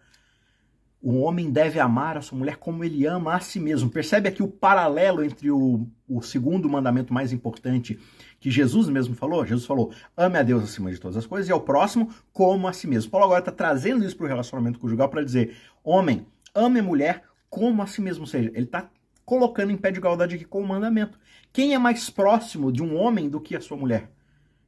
O 1.03 1.19
homem 1.23 1.51
deve 1.51 1.81
amar 1.81 2.17
a 2.17 2.23
sua 2.23 2.39
mulher 2.39 2.57
como 2.59 2.85
ele 2.85 3.05
ama 3.05 3.35
a 3.35 3.41
si 3.41 3.59
mesmo. 3.59 3.91
Percebe 3.91 4.29
aqui 4.29 4.41
o 4.41 4.47
paralelo 4.47 5.25
entre 5.25 5.51
o, 5.51 5.85
o 6.09 6.23
segundo 6.23 6.69
mandamento 6.69 7.13
mais 7.13 7.33
importante 7.33 7.99
que 8.39 8.53
Jesus 8.53 8.89
mesmo 8.89 9.17
falou? 9.17 9.45
Jesus 9.45 9.67
falou: 9.67 9.93
ame 10.17 10.39
a 10.39 10.45
Deus 10.45 10.63
acima 10.63 10.93
de 10.93 11.01
todas 11.01 11.17
as 11.17 11.27
coisas 11.27 11.49
e 11.49 11.53
ao 11.53 11.61
próximo 11.61 12.09
como 12.33 12.69
a 12.69 12.73
si 12.73 12.87
mesmo. 12.87 13.11
Paulo 13.11 13.27
agora 13.27 13.41
está 13.41 13.51
trazendo 13.51 14.05
isso 14.05 14.17
para 14.17 14.27
o 14.27 14.29
relacionamento 14.29 14.79
conjugal 14.79 15.09
para 15.09 15.25
dizer: 15.25 15.57
homem, 15.83 16.25
ame 16.55 16.79
a 16.79 16.85
mulher 16.85 17.25
como 17.51 17.83
a 17.83 17.87
si 17.89 18.01
mesmo. 18.01 18.23
Ou 18.23 18.29
seja, 18.29 18.53
ele 18.55 18.67
está 18.67 18.89
colocando 19.25 19.73
em 19.73 19.77
pé 19.77 19.91
de 19.91 19.99
igualdade 19.99 20.37
aqui 20.37 20.45
com 20.45 20.63
o 20.63 20.69
mandamento. 20.69 21.19
Quem 21.53 21.75
é 21.75 21.79
mais 21.79 22.11
próximo 22.11 22.71
de 22.71 22.81
um 22.81 22.97
homem 22.97 23.29
do 23.29 23.41
que 23.41 23.57
a 23.57 23.61
sua 23.61 23.77
mulher? 23.77 24.09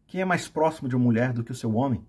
Quem 0.08 0.20
é 0.20 0.24
mais 0.24 0.48
próximo 0.48 0.88
de 0.88 0.96
uma 0.96 1.04
mulher 1.04 1.32
do 1.32 1.44
que 1.44 1.52
o 1.52 1.54
seu 1.54 1.74
homem? 1.76 2.04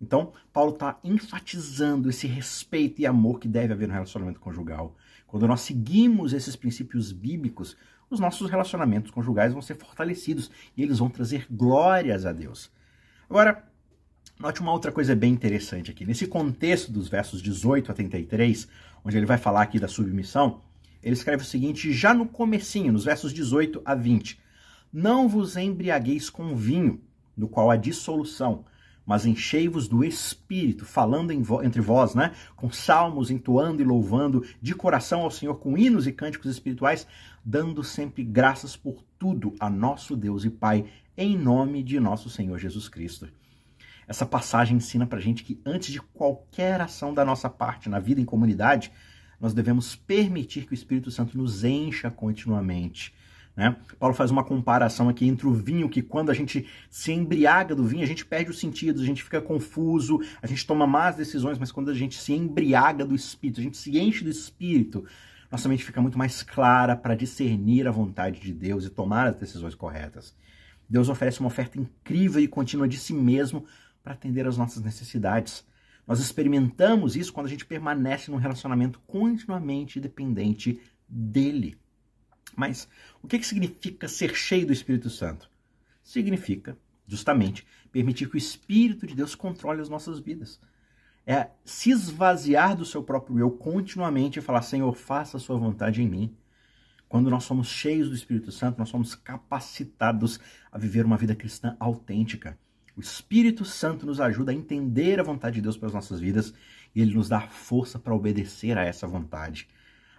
Então, 0.00 0.32
Paulo 0.52 0.72
está 0.72 0.98
enfatizando 1.02 2.10
esse 2.10 2.26
respeito 2.26 3.00
e 3.00 3.06
amor 3.06 3.38
que 3.38 3.48
deve 3.48 3.72
haver 3.72 3.88
no 3.88 3.94
relacionamento 3.94 4.40
conjugal. 4.40 4.96
Quando 5.26 5.48
nós 5.48 5.60
seguimos 5.60 6.32
esses 6.32 6.56
princípios 6.56 7.10
bíblicos, 7.12 7.76
os 8.10 8.20
nossos 8.20 8.50
relacionamentos 8.50 9.10
conjugais 9.10 9.52
vão 9.52 9.62
ser 9.62 9.76
fortalecidos 9.76 10.50
e 10.76 10.82
eles 10.82 10.98
vão 10.98 11.08
trazer 11.08 11.46
glórias 11.50 12.26
a 12.26 12.32
Deus. 12.32 12.70
Agora, 13.28 13.64
note 14.38 14.60
uma 14.60 14.72
outra 14.72 14.92
coisa 14.92 15.16
bem 15.16 15.32
interessante 15.32 15.90
aqui. 15.90 16.04
Nesse 16.04 16.26
contexto 16.26 16.92
dos 16.92 17.08
versos 17.08 17.42
18 17.42 17.90
a 17.90 17.94
33, 17.94 18.68
onde 19.04 19.16
ele 19.16 19.26
vai 19.26 19.38
falar 19.38 19.62
aqui 19.62 19.78
da 19.78 19.88
submissão, 19.88 20.60
ele 21.02 21.14
escreve 21.14 21.42
o 21.42 21.46
seguinte 21.46 21.92
já 21.92 22.14
no 22.14 22.26
comecinho, 22.26 22.92
nos 22.92 23.04
versos 23.04 23.32
18 23.32 23.82
a 23.84 23.94
20. 23.94 24.38
Não 24.92 25.28
vos 25.28 25.56
embriagueis 25.56 26.30
com 26.30 26.54
vinho, 26.54 27.00
no 27.36 27.48
qual 27.48 27.70
há 27.70 27.76
dissolução, 27.76 28.64
mas 29.06 29.26
enchei-vos 29.26 29.86
do 29.86 30.02
Espírito, 30.04 30.84
falando 30.84 31.32
entre 31.32 31.80
vós, 31.80 32.14
né? 32.14 32.32
Com 32.56 32.70
salmos, 32.70 33.30
entoando 33.30 33.82
e 33.82 33.84
louvando 33.84 34.44
de 34.60 34.74
coração 34.74 35.22
ao 35.22 35.30
Senhor 35.30 35.56
com 35.56 35.76
hinos 35.76 36.06
e 36.06 36.12
cânticos 36.12 36.50
espirituais, 36.50 37.06
dando 37.44 37.84
sempre 37.84 38.24
graças 38.24 38.76
por 38.76 39.04
tudo 39.18 39.54
a 39.60 39.68
nosso 39.68 40.16
Deus 40.16 40.44
e 40.44 40.50
Pai, 40.50 40.86
em 41.16 41.36
nome 41.36 41.82
de 41.82 42.00
nosso 42.00 42.30
Senhor 42.30 42.58
Jesus 42.58 42.88
Cristo. 42.88 43.28
Essa 44.06 44.26
passagem 44.26 44.76
ensina 44.76 45.06
pra 45.06 45.20
gente 45.20 45.44
que 45.44 45.60
antes 45.64 45.92
de 45.92 46.00
qualquer 46.00 46.80
ação 46.80 47.14
da 47.14 47.24
nossa 47.24 47.48
parte 47.48 47.88
na 47.88 47.98
vida 47.98 48.20
em 48.20 48.24
comunidade, 48.24 48.92
nós 49.40 49.54
devemos 49.54 49.96
permitir 49.96 50.66
que 50.66 50.72
o 50.72 50.74
Espírito 50.74 51.10
Santo 51.10 51.36
nos 51.36 51.64
encha 51.64 52.10
continuamente 52.10 53.14
né? 53.56 53.76
Paulo 53.98 54.14
faz 54.14 54.30
uma 54.30 54.42
comparação 54.42 55.08
aqui 55.08 55.26
entre 55.26 55.46
o 55.46 55.52
vinho, 55.52 55.88
que 55.88 56.02
quando 56.02 56.30
a 56.30 56.34
gente 56.34 56.66
se 56.90 57.12
embriaga 57.12 57.74
do 57.74 57.84
vinho, 57.84 58.02
a 58.02 58.06
gente 58.06 58.26
perde 58.26 58.50
os 58.50 58.58
sentidos, 58.58 59.02
a 59.02 59.06
gente 59.06 59.22
fica 59.22 59.40
confuso, 59.40 60.20
a 60.42 60.46
gente 60.46 60.66
toma 60.66 60.86
más 60.86 61.16
decisões, 61.16 61.58
mas 61.58 61.70
quando 61.70 61.90
a 61.90 61.94
gente 61.94 62.18
se 62.18 62.32
embriaga 62.32 63.04
do 63.04 63.14
Espírito, 63.14 63.60
a 63.60 63.62
gente 63.62 63.76
se 63.76 63.96
enche 63.98 64.24
do 64.24 64.30
Espírito, 64.30 65.04
nossa 65.50 65.68
mente 65.68 65.84
fica 65.84 66.02
muito 66.02 66.18
mais 66.18 66.42
clara 66.42 66.96
para 66.96 67.14
discernir 67.14 67.86
a 67.86 67.92
vontade 67.92 68.40
de 68.40 68.52
Deus 68.52 68.84
e 68.84 68.90
tomar 68.90 69.28
as 69.28 69.36
decisões 69.36 69.74
corretas. 69.74 70.34
Deus 70.88 71.08
oferece 71.08 71.38
uma 71.38 71.46
oferta 71.46 71.78
incrível 71.78 72.42
e 72.42 72.48
contínua 72.48 72.88
de 72.88 72.98
si 72.98 73.12
mesmo 73.14 73.64
para 74.02 74.14
atender 74.14 74.46
às 74.48 74.58
nossas 74.58 74.82
necessidades. 74.82 75.64
Nós 76.06 76.18
experimentamos 76.18 77.14
isso 77.14 77.32
quando 77.32 77.46
a 77.46 77.50
gente 77.50 77.64
permanece 77.64 78.30
num 78.30 78.36
relacionamento 78.36 79.00
continuamente 79.06 80.00
dependente 80.00 80.80
dele. 81.08 81.78
Mas 82.56 82.88
o 83.22 83.26
que, 83.26 83.38
que 83.38 83.46
significa 83.46 84.08
ser 84.08 84.34
cheio 84.34 84.66
do 84.66 84.72
Espírito 84.72 85.10
Santo? 85.10 85.50
Significa, 86.02 86.76
justamente, 87.06 87.66
permitir 87.90 88.28
que 88.28 88.36
o 88.36 88.38
Espírito 88.38 89.06
de 89.06 89.14
Deus 89.14 89.34
controle 89.34 89.80
as 89.80 89.88
nossas 89.88 90.18
vidas. 90.18 90.60
É 91.26 91.48
se 91.64 91.90
esvaziar 91.90 92.76
do 92.76 92.84
seu 92.84 93.02
próprio 93.02 93.38
eu 93.38 93.50
continuamente 93.50 94.38
e 94.38 94.42
falar: 94.42 94.62
Senhor, 94.62 94.92
faça 94.94 95.36
a 95.36 95.40
sua 95.40 95.56
vontade 95.56 96.02
em 96.02 96.08
mim. 96.08 96.36
Quando 97.08 97.30
nós 97.30 97.44
somos 97.44 97.68
cheios 97.68 98.08
do 98.08 98.14
Espírito 98.14 98.50
Santo, 98.50 98.78
nós 98.78 98.88
somos 98.88 99.14
capacitados 99.14 100.40
a 100.70 100.76
viver 100.76 101.06
uma 101.06 101.16
vida 101.16 101.34
cristã 101.34 101.76
autêntica. 101.78 102.58
O 102.96 103.00
Espírito 103.00 103.64
Santo 103.64 104.06
nos 104.06 104.20
ajuda 104.20 104.52
a 104.52 104.54
entender 104.54 105.18
a 105.18 105.22
vontade 105.22 105.56
de 105.56 105.62
Deus 105.62 105.76
para 105.76 105.88
as 105.88 105.94
nossas 105.94 106.20
vidas 106.20 106.54
e 106.94 107.00
ele 107.00 107.14
nos 107.14 107.28
dá 107.28 107.40
força 107.40 107.98
para 107.98 108.14
obedecer 108.14 108.78
a 108.78 108.84
essa 108.84 109.06
vontade. 109.06 109.68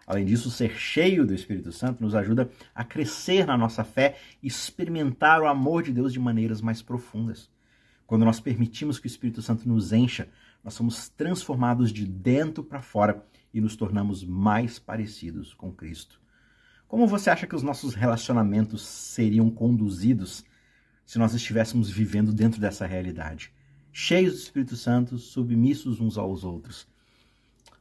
Além 0.06 0.26
disso, 0.26 0.52
ser 0.52 0.78
cheio 0.78 1.26
do 1.26 1.34
Espírito 1.34 1.72
Santo 1.72 2.04
nos 2.04 2.14
ajuda 2.14 2.50
a 2.74 2.84
crescer 2.84 3.46
na 3.46 3.58
nossa 3.58 3.84
fé 3.84 4.18
e 4.42 4.48
experimentar 4.48 5.42
o 5.42 5.48
amor 5.48 5.82
de 5.84 5.92
Deus 5.92 6.14
de 6.14 6.20
maneiras 6.20 6.62
mais 6.62 6.82
profundas. 6.82 7.50
Quando 8.06 8.24
nós 8.24 8.40
permitimos 8.40 9.00
que 9.00 9.08
o 9.08 9.10
Espírito 9.10 9.42
Santo 9.42 9.68
nos 9.68 9.92
encha, 9.92 10.28
nós 10.64 10.76
somos 10.76 11.10
transformados 11.10 11.92
de 11.92 12.06
dentro 12.06 12.64
para 12.64 12.82
fora 12.82 13.26
e 13.54 13.60
nos 13.60 13.76
tornamos 13.76 14.24
mais 14.24 14.78
parecidos 14.78 15.54
com 15.54 15.72
Cristo. 15.72 16.20
Como 16.88 17.08
você 17.08 17.32
acha 17.32 17.48
que 17.48 17.56
os 17.56 17.64
nossos 17.64 17.96
relacionamentos 17.96 18.84
seriam 18.84 19.50
conduzidos 19.50 20.46
se 21.04 21.18
nós 21.18 21.34
estivéssemos 21.34 21.90
vivendo 21.90 22.32
dentro 22.32 22.62
dessa 22.62 22.86
realidade? 22.86 23.52
Cheios 23.92 24.34
do 24.34 24.40
Espírito 24.40 24.76
Santo, 24.76 25.18
submissos 25.18 26.00
uns 26.00 26.18
aos 26.18 26.44
outros. 26.44 26.88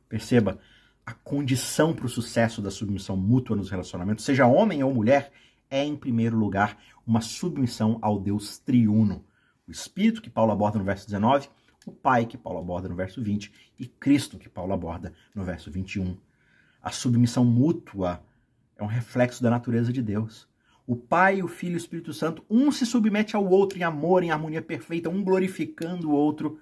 Perceba, 0.08 0.58
a 1.06 1.12
condição 1.12 1.94
para 1.94 2.06
o 2.06 2.08
sucesso 2.08 2.62
da 2.62 2.70
submissão 2.70 3.16
mútua 3.16 3.56
nos 3.56 3.70
relacionamentos, 3.70 4.24
seja 4.24 4.46
homem 4.46 4.82
ou 4.82 4.92
mulher, 4.92 5.32
é, 5.70 5.84
em 5.84 5.96
primeiro 5.96 6.36
lugar, 6.36 6.78
uma 7.06 7.20
submissão 7.20 7.98
ao 8.00 8.18
Deus 8.18 8.58
triuno. 8.58 9.24
O 9.66 9.70
Espírito, 9.70 10.22
que 10.22 10.30
Paulo 10.30 10.52
aborda 10.52 10.78
no 10.78 10.84
verso 10.84 11.06
19, 11.06 11.48
o 11.86 11.92
Pai, 11.92 12.24
que 12.24 12.38
Paulo 12.38 12.58
aborda 12.58 12.88
no 12.88 12.94
verso 12.94 13.22
20, 13.22 13.52
e 13.78 13.86
Cristo, 13.86 14.38
que 14.38 14.48
Paulo 14.48 14.72
aborda 14.72 15.12
no 15.34 15.44
verso 15.44 15.70
21. 15.70 16.16
A 16.82 16.90
submissão 16.90 17.44
mútua 17.44 18.22
é 18.76 18.82
um 18.82 18.86
reflexo 18.86 19.42
da 19.42 19.50
natureza 19.50 19.92
de 19.92 20.02
Deus. 20.02 20.48
O 20.86 20.96
Pai, 20.96 21.42
o 21.42 21.48
Filho 21.48 21.72
e 21.72 21.76
o 21.76 21.78
Espírito 21.78 22.12
Santo, 22.12 22.44
um 22.48 22.70
se 22.70 22.84
submete 22.84 23.36
ao 23.36 23.46
outro 23.46 23.78
em 23.78 23.82
amor, 23.82 24.22
em 24.22 24.30
harmonia 24.30 24.62
perfeita, 24.62 25.08
um 25.08 25.22
glorificando 25.22 26.10
o 26.10 26.12
outro. 26.12 26.58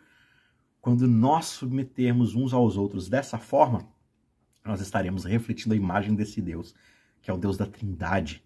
Quando 0.81 1.07
nós 1.07 1.47
submetermos 1.47 2.35
uns 2.35 2.53
aos 2.53 2.77
outros 2.77 3.09
dessa 3.09 3.39
forma, 3.39 3.89
nós 4.65 4.81
estaremos 4.81 5.25
refletindo 5.25 5.75
a 5.75 5.77
imagem 5.77 6.15
desse 6.15 6.41
Deus, 6.41 6.75
que 7.21 7.31
é 7.31 7.35
o 7.35 7.39
Deus 7.39 7.57
da 7.57 7.67
Trindade. 7.67 8.43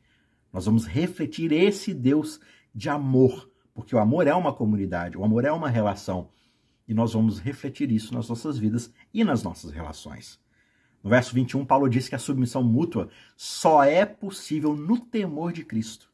Nós 0.53 0.65
vamos 0.67 0.87
refletir 0.87 1.53
esse 1.53 1.93
Deus 1.93 2.41
de 2.75 2.89
amor, 2.89 3.51
porque 3.75 3.95
o 3.95 3.99
amor 3.99 4.27
é 4.27 4.35
uma 4.35 4.53
comunidade, 4.53 5.17
o 5.17 5.25
amor 5.25 5.45
é 5.45 5.53
uma 5.53 5.69
relação. 5.69 6.31
E 6.89 6.95
nós 6.95 7.13
vamos 7.13 7.39
refletir 7.39 7.91
isso 7.91 8.15
nas 8.15 8.29
nossas 8.29 8.59
vidas 8.59 8.93
e 9.13 9.25
nas 9.25 9.43
nossas 9.43 9.73
relações. 9.73 10.41
No 11.03 11.11
verso 11.11 11.35
21, 11.35 11.65
Paulo 11.65 11.89
diz 11.89 12.09
que 12.09 12.15
a 12.15 12.19
submissão 12.19 12.63
mútua 12.63 13.09
só 13.37 13.85
é 13.85 14.05
possível 14.05 14.75
no 14.75 14.99
temor 14.99 15.53
de 15.53 15.65
Cristo. 15.65 16.11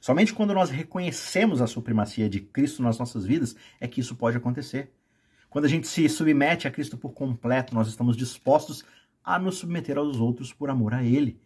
Somente 0.00 0.32
quando 0.32 0.54
nós 0.54 0.70
reconhecemos 0.70 1.60
a 1.60 1.66
supremacia 1.66 2.28
de 2.28 2.40
Cristo 2.40 2.82
nas 2.82 2.98
nossas 2.98 3.24
vidas 3.24 3.56
é 3.80 3.88
que 3.88 4.00
isso 4.00 4.14
pode 4.14 4.36
acontecer. 4.36 4.92
Quando 5.48 5.64
a 5.64 5.68
gente 5.68 5.88
se 5.88 6.08
submete 6.08 6.68
a 6.68 6.70
Cristo 6.70 6.96
por 6.96 7.12
completo, 7.12 7.74
nós 7.74 7.88
estamos 7.88 8.16
dispostos 8.16 8.84
a 9.26 9.40
nos 9.40 9.58
submeter 9.58 9.98
aos 9.98 10.18
outros 10.20 10.52
por 10.52 10.70
amor 10.70 10.94
a 10.94 11.02
Ele. 11.02 11.42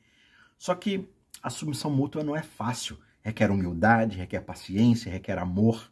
Só 0.58 0.74
que 0.74 1.08
a 1.42 1.48
submissão 1.48 1.90
mútua 1.90 2.22
não 2.22 2.36
é 2.36 2.42
fácil. 2.42 2.98
Requer 3.22 3.50
humildade, 3.50 4.18
requer 4.18 4.40
paciência, 4.42 5.10
requer 5.10 5.38
amor, 5.38 5.90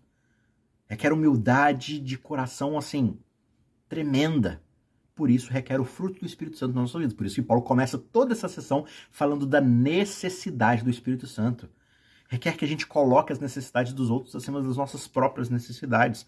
requer 0.86 1.12
humildade 1.12 1.98
de 1.98 2.18
coração 2.18 2.76
assim 2.76 3.18
tremenda. 3.88 4.62
Por 5.14 5.30
isso 5.30 5.50
requer 5.50 5.80
o 5.80 5.84
fruto 5.84 6.20
do 6.20 6.26
Espírito 6.26 6.58
Santo 6.58 6.74
nas 6.74 6.82
nossas 6.82 7.00
vidas. 7.00 7.14
Por 7.14 7.26
isso 7.26 7.36
que 7.36 7.42
Paulo 7.42 7.62
começa 7.62 7.96
toda 7.98 8.34
essa 8.34 8.48
sessão 8.48 8.86
falando 9.10 9.46
da 9.46 9.60
necessidade 9.60 10.84
do 10.84 10.90
Espírito 10.90 11.26
Santo. 11.26 11.68
Requer 12.28 12.56
que 12.56 12.64
a 12.64 12.68
gente 12.68 12.86
coloque 12.86 13.32
as 13.32 13.40
necessidades 13.40 13.94
dos 13.94 14.10
outros 14.10 14.36
acima 14.36 14.60
das 14.62 14.76
nossas 14.76 15.08
próprias 15.08 15.48
necessidades. 15.48 16.26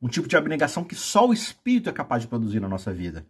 Um 0.00 0.08
tipo 0.08 0.28
de 0.28 0.36
abnegação 0.36 0.84
que 0.84 0.94
só 0.94 1.26
o 1.26 1.32
Espírito 1.32 1.88
é 1.88 1.92
capaz 1.92 2.22
de 2.22 2.28
produzir 2.28 2.60
na 2.60 2.68
nossa 2.68 2.92
vida. 2.92 3.26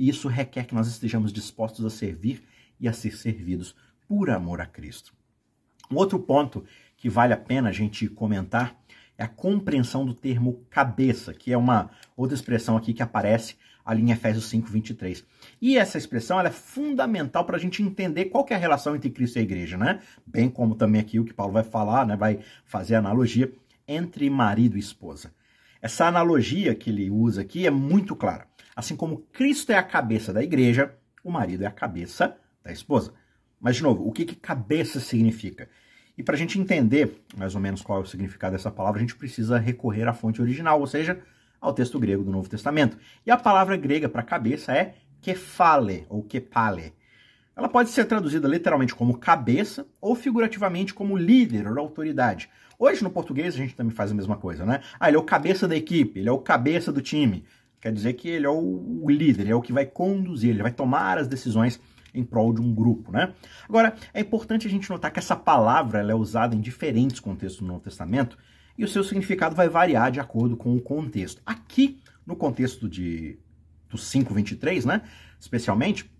E 0.00 0.08
isso 0.08 0.28
requer 0.28 0.64
que 0.64 0.74
nós 0.74 0.88
estejamos 0.88 1.30
dispostos 1.30 1.84
a 1.84 1.90
servir 1.90 2.42
e 2.80 2.88
a 2.88 2.92
ser 2.94 3.14
servidos 3.14 3.76
por 4.08 4.30
amor 4.30 4.62
a 4.62 4.64
Cristo. 4.64 5.12
Um 5.90 5.96
outro 5.96 6.18
ponto 6.18 6.64
que 6.96 7.10
vale 7.10 7.34
a 7.34 7.36
pena 7.36 7.68
a 7.68 7.72
gente 7.72 8.08
comentar 8.08 8.74
é 9.18 9.24
a 9.24 9.28
compreensão 9.28 10.06
do 10.06 10.14
termo 10.14 10.64
cabeça, 10.70 11.34
que 11.34 11.52
é 11.52 11.58
uma 11.58 11.90
outra 12.16 12.34
expressão 12.34 12.78
aqui 12.78 12.94
que 12.94 13.02
aparece 13.02 13.56
ali 13.84 14.00
em 14.00 14.10
Efésios 14.10 14.46
5, 14.46 14.68
23. 14.68 15.22
E 15.60 15.76
essa 15.76 15.98
expressão 15.98 16.40
é 16.40 16.50
fundamental 16.50 17.44
para 17.44 17.58
a 17.58 17.60
gente 17.60 17.82
entender 17.82 18.26
qual 18.26 18.46
é 18.48 18.54
a 18.54 18.58
relação 18.58 18.96
entre 18.96 19.10
Cristo 19.10 19.36
e 19.36 19.40
a 19.40 19.42
igreja, 19.42 19.76
né? 19.76 20.00
Bem 20.26 20.48
como 20.48 20.76
também 20.76 21.02
aqui 21.02 21.20
o 21.20 21.26
que 21.26 21.34
Paulo 21.34 21.52
vai 21.52 21.62
falar, 21.62 22.06
né? 22.06 22.16
vai 22.16 22.38
fazer 22.64 22.94
analogia 22.94 23.52
entre 23.86 24.30
marido 24.30 24.78
e 24.78 24.80
esposa. 24.80 25.30
Essa 25.82 26.06
analogia 26.06 26.74
que 26.74 26.90
ele 26.90 27.10
usa 27.10 27.40
aqui 27.40 27.66
é 27.66 27.70
muito 27.70 28.14
clara. 28.14 28.46
Assim 28.76 28.94
como 28.94 29.18
Cristo 29.32 29.72
é 29.72 29.76
a 29.76 29.82
cabeça 29.82 30.32
da 30.32 30.42
igreja, 30.42 30.94
o 31.24 31.30
marido 31.30 31.64
é 31.64 31.66
a 31.66 31.72
cabeça 31.72 32.36
da 32.62 32.70
esposa. 32.70 33.14
Mas, 33.58 33.76
de 33.76 33.82
novo, 33.82 34.06
o 34.06 34.12
que, 34.12 34.24
que 34.24 34.36
cabeça 34.36 35.00
significa? 35.00 35.68
E 36.16 36.22
para 36.22 36.34
a 36.34 36.38
gente 36.38 36.58
entender 36.58 37.24
mais 37.34 37.54
ou 37.54 37.60
menos 37.60 37.80
qual 37.80 37.98
é 37.98 38.02
o 38.02 38.06
significado 38.06 38.54
dessa 38.54 38.70
palavra, 38.70 38.98
a 38.98 39.02
gente 39.02 39.16
precisa 39.16 39.58
recorrer 39.58 40.06
à 40.06 40.12
fonte 40.12 40.42
original, 40.42 40.80
ou 40.80 40.86
seja, 40.86 41.18
ao 41.60 41.72
texto 41.72 41.98
grego 41.98 42.22
do 42.22 42.30
Novo 42.30 42.48
Testamento. 42.48 42.98
E 43.24 43.30
a 43.30 43.36
palavra 43.36 43.76
grega 43.76 44.08
para 44.08 44.22
cabeça 44.22 44.72
é 44.72 44.96
kefale, 45.20 46.06
ou 46.08 46.22
kepale. 46.22 46.92
Ela 47.56 47.68
pode 47.68 47.90
ser 47.90 48.04
traduzida 48.04 48.48
literalmente 48.48 48.94
como 48.94 49.18
cabeça 49.18 49.86
ou 50.00 50.14
figurativamente 50.14 50.94
como 50.94 51.16
líder 51.16 51.66
ou 51.66 51.78
autoridade. 51.78 52.48
Hoje 52.82 53.04
no 53.04 53.10
português 53.10 53.54
a 53.54 53.58
gente 53.58 53.76
também 53.76 53.94
faz 53.94 54.10
a 54.10 54.14
mesma 54.14 54.38
coisa, 54.38 54.64
né? 54.64 54.80
Ah, 54.98 55.08
ele 55.08 55.18
é 55.18 55.20
o 55.20 55.22
cabeça 55.22 55.68
da 55.68 55.76
equipe, 55.76 56.18
ele 56.18 56.30
é 56.30 56.32
o 56.32 56.38
cabeça 56.38 56.90
do 56.90 57.02
time. 57.02 57.44
Quer 57.78 57.92
dizer 57.92 58.14
que 58.14 58.26
ele 58.26 58.46
é 58.46 58.48
o 58.48 59.04
líder, 59.06 59.42
ele 59.42 59.52
é 59.52 59.54
o 59.54 59.60
que 59.60 59.70
vai 59.70 59.84
conduzir, 59.84 60.48
ele 60.48 60.62
vai 60.62 60.72
tomar 60.72 61.18
as 61.18 61.28
decisões 61.28 61.78
em 62.14 62.24
prol 62.24 62.54
de 62.54 62.62
um 62.62 62.74
grupo, 62.74 63.12
né? 63.12 63.34
Agora, 63.68 63.94
é 64.14 64.20
importante 64.20 64.66
a 64.66 64.70
gente 64.70 64.88
notar 64.88 65.12
que 65.12 65.18
essa 65.18 65.36
palavra 65.36 66.00
é 66.00 66.14
usada 66.14 66.56
em 66.56 66.60
diferentes 66.60 67.20
contextos 67.20 67.60
no 67.60 67.68
Novo 67.68 67.80
Testamento 67.80 68.38
e 68.78 68.82
o 68.82 68.88
seu 68.88 69.04
significado 69.04 69.54
vai 69.54 69.68
variar 69.68 70.10
de 70.10 70.18
acordo 70.18 70.56
com 70.56 70.74
o 70.74 70.80
contexto. 70.80 71.42
Aqui, 71.44 72.00
no 72.26 72.34
contexto 72.34 72.88
de 72.88 73.38
do 73.90 73.98
5:23, 73.98 74.86
né, 74.86 75.02
especialmente, 75.38 76.10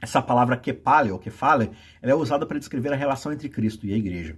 essa 0.00 0.20
palavra 0.20 0.56
kepale 0.56 1.12
ou 1.12 1.18
kefale, 1.20 1.70
ela 2.02 2.10
é 2.10 2.14
usada 2.16 2.44
para 2.44 2.58
descrever 2.58 2.92
a 2.92 2.96
relação 2.96 3.32
entre 3.32 3.48
Cristo 3.48 3.86
e 3.86 3.94
a 3.94 3.96
igreja. 3.96 4.36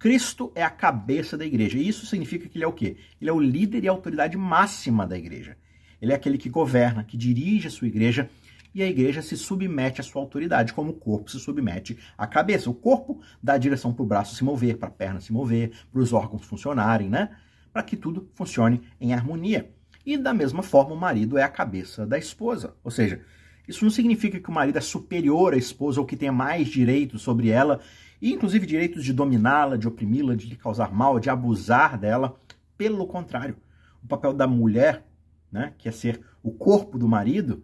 Cristo 0.00 0.50
é 0.54 0.62
a 0.62 0.70
cabeça 0.70 1.36
da 1.36 1.44
igreja. 1.44 1.76
E 1.78 1.86
isso 1.86 2.06
significa 2.06 2.48
que 2.48 2.56
ele 2.56 2.64
é 2.64 2.66
o 2.66 2.72
quê? 2.72 2.96
Ele 3.20 3.28
é 3.28 3.32
o 3.32 3.38
líder 3.38 3.84
e 3.84 3.88
a 3.88 3.90
autoridade 3.90 4.34
máxima 4.34 5.06
da 5.06 5.16
igreja. 5.16 5.58
Ele 6.00 6.10
é 6.10 6.14
aquele 6.14 6.38
que 6.38 6.48
governa, 6.48 7.04
que 7.04 7.18
dirige 7.18 7.68
a 7.68 7.70
sua 7.70 7.86
igreja 7.86 8.30
e 8.74 8.82
a 8.82 8.86
igreja 8.86 9.20
se 9.20 9.36
submete 9.36 10.00
à 10.00 10.04
sua 10.04 10.22
autoridade, 10.22 10.72
como 10.72 10.92
o 10.92 10.94
corpo 10.94 11.30
se 11.30 11.38
submete 11.38 11.98
à 12.16 12.26
cabeça. 12.26 12.70
O 12.70 12.74
corpo 12.74 13.20
dá 13.42 13.52
a 13.52 13.58
direção 13.58 13.92
para 13.92 14.02
o 14.02 14.06
braço 14.06 14.34
se 14.34 14.42
mover, 14.42 14.78
para 14.78 14.88
a 14.88 14.92
perna 14.92 15.20
se 15.20 15.34
mover, 15.34 15.72
para 15.92 16.00
os 16.00 16.14
órgãos 16.14 16.46
funcionarem, 16.46 17.10
né? 17.10 17.36
Para 17.70 17.82
que 17.82 17.94
tudo 17.94 18.26
funcione 18.32 18.80
em 18.98 19.12
harmonia. 19.12 19.70
E 20.06 20.16
da 20.16 20.32
mesma 20.32 20.62
forma, 20.62 20.94
o 20.94 20.98
marido 20.98 21.36
é 21.36 21.42
a 21.42 21.48
cabeça 21.48 22.06
da 22.06 22.16
esposa. 22.16 22.74
Ou 22.82 22.90
seja, 22.90 23.20
isso 23.68 23.84
não 23.84 23.90
significa 23.90 24.40
que 24.40 24.48
o 24.48 24.52
marido 24.52 24.78
é 24.78 24.80
superior 24.80 25.52
à 25.52 25.58
esposa 25.58 26.00
ou 26.00 26.06
que 26.06 26.16
tenha 26.16 26.32
mais 26.32 26.68
direitos 26.68 27.20
sobre 27.20 27.50
ela, 27.50 27.80
e 28.20 28.32
inclusive 28.32 28.66
direitos 28.66 29.04
de 29.04 29.12
dominá-la, 29.12 29.76
de 29.76 29.88
oprimi-la, 29.88 30.34
de 30.34 30.46
lhe 30.46 30.56
causar 30.56 30.92
mal, 30.92 31.18
de 31.18 31.30
abusar 31.30 31.98
dela. 31.98 32.38
Pelo 32.76 33.06
contrário, 33.06 33.56
o 34.02 34.06
papel 34.06 34.32
da 34.32 34.46
mulher, 34.46 35.06
né, 35.50 35.74
que 35.78 35.88
é 35.88 35.92
ser 35.92 36.20
o 36.42 36.50
corpo 36.50 36.98
do 36.98 37.08
marido, 37.08 37.62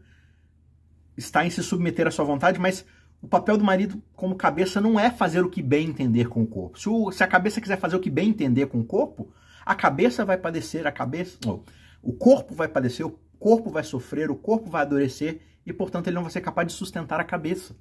está 1.16 1.44
em 1.44 1.50
se 1.50 1.62
submeter 1.62 2.06
à 2.06 2.10
sua 2.10 2.24
vontade, 2.24 2.58
mas 2.58 2.84
o 3.20 3.28
papel 3.28 3.56
do 3.56 3.64
marido 3.64 4.02
como 4.14 4.36
cabeça 4.36 4.80
não 4.80 5.00
é 5.00 5.10
fazer 5.10 5.40
o 5.40 5.50
que 5.50 5.62
bem 5.62 5.88
entender 5.88 6.28
com 6.28 6.42
o 6.42 6.46
corpo. 6.46 6.78
Se, 6.78 6.88
o, 6.88 7.10
se 7.10 7.24
a 7.24 7.26
cabeça 7.26 7.60
quiser 7.60 7.78
fazer 7.78 7.96
o 7.96 8.00
que 8.00 8.10
bem 8.10 8.28
entender 8.28 8.66
com 8.66 8.80
o 8.80 8.84
corpo, 8.84 9.32
a 9.64 9.74
cabeça 9.74 10.24
vai 10.24 10.36
padecer, 10.36 10.86
a 10.86 10.92
cabeça, 10.92 11.38
oh, 11.46 11.60
o 12.02 12.12
corpo 12.12 12.54
vai 12.54 12.68
padecer, 12.68 13.04
o 13.04 13.18
corpo 13.38 13.70
vai 13.70 13.82
sofrer, 13.82 14.30
o 14.30 14.36
corpo 14.36 14.70
vai 14.70 14.82
adoecer 14.82 15.40
e, 15.64 15.72
portanto, 15.72 16.06
ele 16.06 16.14
não 16.14 16.22
vai 16.22 16.30
ser 16.30 16.40
capaz 16.40 16.68
de 16.68 16.74
sustentar 16.74 17.18
a 17.18 17.24
cabeça. 17.24 17.74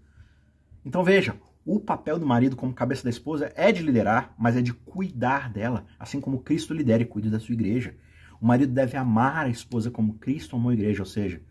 Então 0.83 1.03
veja, 1.03 1.35
o 1.65 1.79
papel 1.79 2.19
do 2.19 2.25
marido 2.27 2.55
como 2.55 2.73
cabeça 2.73 3.03
da 3.03 3.09
esposa 3.09 3.51
é 3.55 3.71
de 3.71 3.81
liderar, 3.81 4.35
mas 4.37 4.55
é 4.55 4.61
de 4.61 4.71
cuidar 4.71 5.51
dela, 5.51 5.85
assim 5.99 6.21
como 6.21 6.43
Cristo 6.43 6.73
lidera 6.75 7.01
e 7.01 7.07
cuida 7.07 7.29
da 7.29 7.39
sua 7.39 7.53
igreja. 7.53 7.95
O 8.39 8.45
marido 8.45 8.71
deve 8.71 8.95
amar 8.95 9.47
a 9.47 9.49
esposa 9.49 9.89
como 9.89 10.13
Cristo 10.13 10.55
amou 10.55 10.69
a 10.69 10.73
igreja, 10.75 11.01
ou 11.01 11.07
seja, 11.07 11.41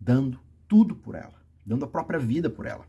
dando 0.00 0.40
tudo 0.66 0.94
por 0.94 1.14
ela, 1.14 1.34
dando 1.66 1.84
a 1.84 1.88
própria 1.88 2.18
vida 2.18 2.48
por 2.48 2.64
ela. 2.64 2.86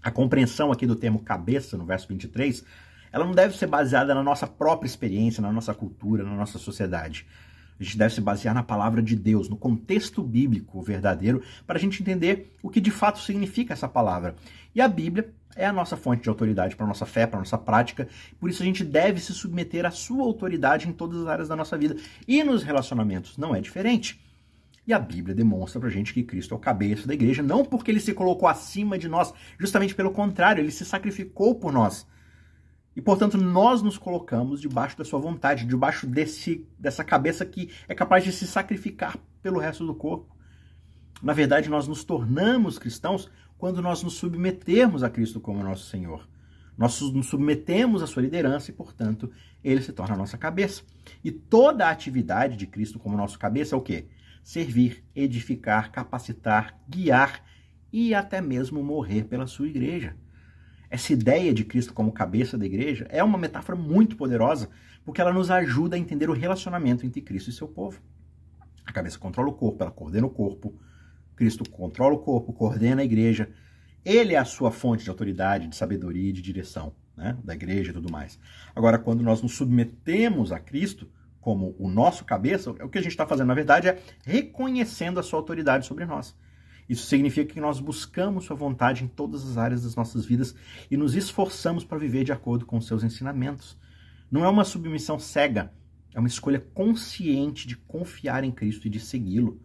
A 0.00 0.10
compreensão 0.12 0.70
aqui 0.70 0.86
do 0.86 0.94
termo 0.94 1.18
cabeça, 1.18 1.76
no 1.76 1.84
verso 1.84 2.06
23, 2.06 2.64
ela 3.10 3.24
não 3.24 3.32
deve 3.32 3.56
ser 3.56 3.66
baseada 3.66 4.14
na 4.14 4.22
nossa 4.22 4.46
própria 4.46 4.86
experiência, 4.86 5.40
na 5.40 5.52
nossa 5.52 5.74
cultura, 5.74 6.22
na 6.22 6.36
nossa 6.36 6.58
sociedade. 6.58 7.26
A 7.78 7.84
gente 7.84 7.98
deve 7.98 8.14
se 8.14 8.20
basear 8.20 8.54
na 8.54 8.62
palavra 8.62 9.02
de 9.02 9.14
Deus, 9.14 9.48
no 9.48 9.56
contexto 9.56 10.22
bíblico 10.22 10.80
verdadeiro, 10.80 11.42
para 11.66 11.76
a 11.76 11.80
gente 11.80 12.02
entender 12.02 12.52
o 12.62 12.70
que 12.70 12.80
de 12.80 12.90
fato 12.90 13.18
significa 13.18 13.72
essa 13.72 13.88
palavra. 13.88 14.34
E 14.74 14.80
a 14.80 14.88
Bíblia 14.88 15.32
é 15.54 15.66
a 15.66 15.72
nossa 15.72 15.96
fonte 15.96 16.22
de 16.22 16.28
autoridade 16.28 16.76
para 16.76 16.84
a 16.84 16.88
nossa 16.88 17.06
fé, 17.06 17.26
para 17.26 17.38
a 17.38 17.42
nossa 17.42 17.58
prática, 17.58 18.08
por 18.38 18.50
isso 18.50 18.62
a 18.62 18.66
gente 18.66 18.84
deve 18.84 19.20
se 19.20 19.32
submeter 19.32 19.86
à 19.86 19.90
sua 19.90 20.22
autoridade 20.22 20.88
em 20.88 20.92
todas 20.92 21.22
as 21.22 21.26
áreas 21.26 21.48
da 21.48 21.56
nossa 21.56 21.76
vida. 21.76 21.96
E 22.28 22.44
nos 22.44 22.62
relacionamentos 22.62 23.38
não 23.38 23.54
é 23.54 23.60
diferente. 23.60 24.20
E 24.86 24.92
a 24.92 24.98
Bíblia 24.98 25.34
demonstra 25.34 25.80
pra 25.80 25.90
gente 25.90 26.14
que 26.14 26.22
Cristo 26.22 26.54
é 26.54 26.56
o 26.56 26.60
cabeça 26.60 27.08
da 27.08 27.14
igreja, 27.14 27.42
não 27.42 27.64
porque 27.64 27.90
ele 27.90 27.98
se 27.98 28.14
colocou 28.14 28.48
acima 28.48 28.96
de 28.96 29.08
nós, 29.08 29.34
justamente 29.58 29.94
pelo 29.94 30.12
contrário, 30.12 30.62
ele 30.62 30.70
se 30.70 30.84
sacrificou 30.84 31.56
por 31.56 31.72
nós. 31.72 32.06
E, 32.96 33.02
portanto, 33.02 33.36
nós 33.36 33.82
nos 33.82 33.98
colocamos 33.98 34.58
debaixo 34.58 34.96
da 34.96 35.04
sua 35.04 35.20
vontade, 35.20 35.66
debaixo 35.66 36.06
desse, 36.06 36.66
dessa 36.78 37.04
cabeça 37.04 37.44
que 37.44 37.70
é 37.86 37.94
capaz 37.94 38.24
de 38.24 38.32
se 38.32 38.46
sacrificar 38.46 39.18
pelo 39.42 39.60
resto 39.60 39.86
do 39.86 39.94
corpo. 39.94 40.34
Na 41.22 41.34
verdade, 41.34 41.68
nós 41.68 41.86
nos 41.86 42.04
tornamos 42.04 42.78
cristãos 42.78 43.30
quando 43.58 43.82
nós 43.82 44.02
nos 44.02 44.14
submetemos 44.14 45.02
a 45.02 45.10
Cristo 45.10 45.38
como 45.40 45.62
nosso 45.62 45.90
Senhor. 45.90 46.26
Nós 46.76 46.98
nos 47.12 47.26
submetemos 47.26 48.02
à 48.02 48.06
sua 48.06 48.22
liderança 48.22 48.70
e, 48.70 48.74
portanto, 48.74 49.30
ele 49.62 49.82
se 49.82 49.92
torna 49.92 50.14
a 50.14 50.18
nossa 50.18 50.38
cabeça. 50.38 50.82
E 51.22 51.30
toda 51.30 51.86
a 51.86 51.90
atividade 51.90 52.56
de 52.56 52.66
Cristo 52.66 52.98
como 52.98 53.16
nosso 53.16 53.38
cabeça 53.38 53.74
é 53.74 53.78
o 53.78 53.82
quê? 53.82 54.08
Servir, 54.42 55.04
edificar, 55.14 55.92
capacitar, 55.92 56.78
guiar 56.88 57.42
e 57.92 58.14
até 58.14 58.40
mesmo 58.40 58.82
morrer 58.82 59.24
pela 59.24 59.46
sua 59.46 59.68
igreja. 59.68 60.16
Essa 60.90 61.12
ideia 61.12 61.52
de 61.52 61.64
Cristo 61.64 61.92
como 61.92 62.12
cabeça 62.12 62.56
da 62.56 62.64
igreja 62.64 63.06
é 63.10 63.22
uma 63.22 63.38
metáfora 63.38 63.76
muito 63.76 64.16
poderosa, 64.16 64.68
porque 65.04 65.20
ela 65.20 65.32
nos 65.32 65.50
ajuda 65.50 65.96
a 65.96 65.98
entender 65.98 66.30
o 66.30 66.32
relacionamento 66.32 67.04
entre 67.04 67.20
Cristo 67.20 67.50
e 67.50 67.52
seu 67.52 67.68
povo. 67.68 68.00
A 68.84 68.92
cabeça 68.92 69.18
controla 69.18 69.48
o 69.48 69.52
corpo, 69.52 69.82
ela 69.82 69.90
coordena 69.90 70.26
o 70.26 70.30
corpo. 70.30 70.74
Cristo 71.34 71.68
controla 71.68 72.14
o 72.14 72.18
corpo, 72.18 72.52
coordena 72.52 73.02
a 73.02 73.04
igreja. 73.04 73.50
Ele 74.04 74.34
é 74.34 74.38
a 74.38 74.44
sua 74.44 74.70
fonte 74.70 75.04
de 75.04 75.10
autoridade, 75.10 75.66
de 75.66 75.76
sabedoria 75.76 76.30
e 76.30 76.32
de 76.32 76.40
direção 76.40 76.94
né, 77.16 77.36
da 77.42 77.54
igreja 77.54 77.90
e 77.90 77.94
tudo 77.94 78.10
mais. 78.10 78.38
Agora, 78.74 78.98
quando 78.98 79.22
nós 79.22 79.42
nos 79.42 79.54
submetemos 79.56 80.52
a 80.52 80.60
Cristo 80.60 81.08
como 81.40 81.74
o 81.78 81.88
nosso 81.88 82.24
cabeça, 82.24 82.70
o 82.70 82.88
que 82.88 82.98
a 82.98 83.00
gente 83.00 83.12
está 83.12 83.26
fazendo, 83.26 83.48
na 83.48 83.54
verdade, 83.54 83.88
é 83.88 83.98
reconhecendo 84.24 85.18
a 85.18 85.22
sua 85.22 85.38
autoridade 85.38 85.86
sobre 85.86 86.04
nós. 86.04 86.34
Isso 86.88 87.06
significa 87.06 87.52
que 87.52 87.60
nós 87.60 87.80
buscamos 87.80 88.44
Sua 88.44 88.56
vontade 88.56 89.04
em 89.04 89.08
todas 89.08 89.48
as 89.48 89.56
áreas 89.56 89.82
das 89.82 89.96
nossas 89.96 90.24
vidas 90.24 90.54
e 90.90 90.96
nos 90.96 91.14
esforçamos 91.14 91.84
para 91.84 91.98
viver 91.98 92.24
de 92.24 92.32
acordo 92.32 92.64
com 92.64 92.80
seus 92.80 93.02
ensinamentos. 93.02 93.76
Não 94.30 94.44
é 94.44 94.48
uma 94.48 94.64
submissão 94.64 95.18
cega, 95.18 95.72
é 96.14 96.18
uma 96.18 96.28
escolha 96.28 96.60
consciente 96.60 97.66
de 97.66 97.76
confiar 97.76 98.44
em 98.44 98.50
Cristo 98.50 98.86
e 98.86 98.90
de 98.90 99.00
segui-lo. 99.00 99.60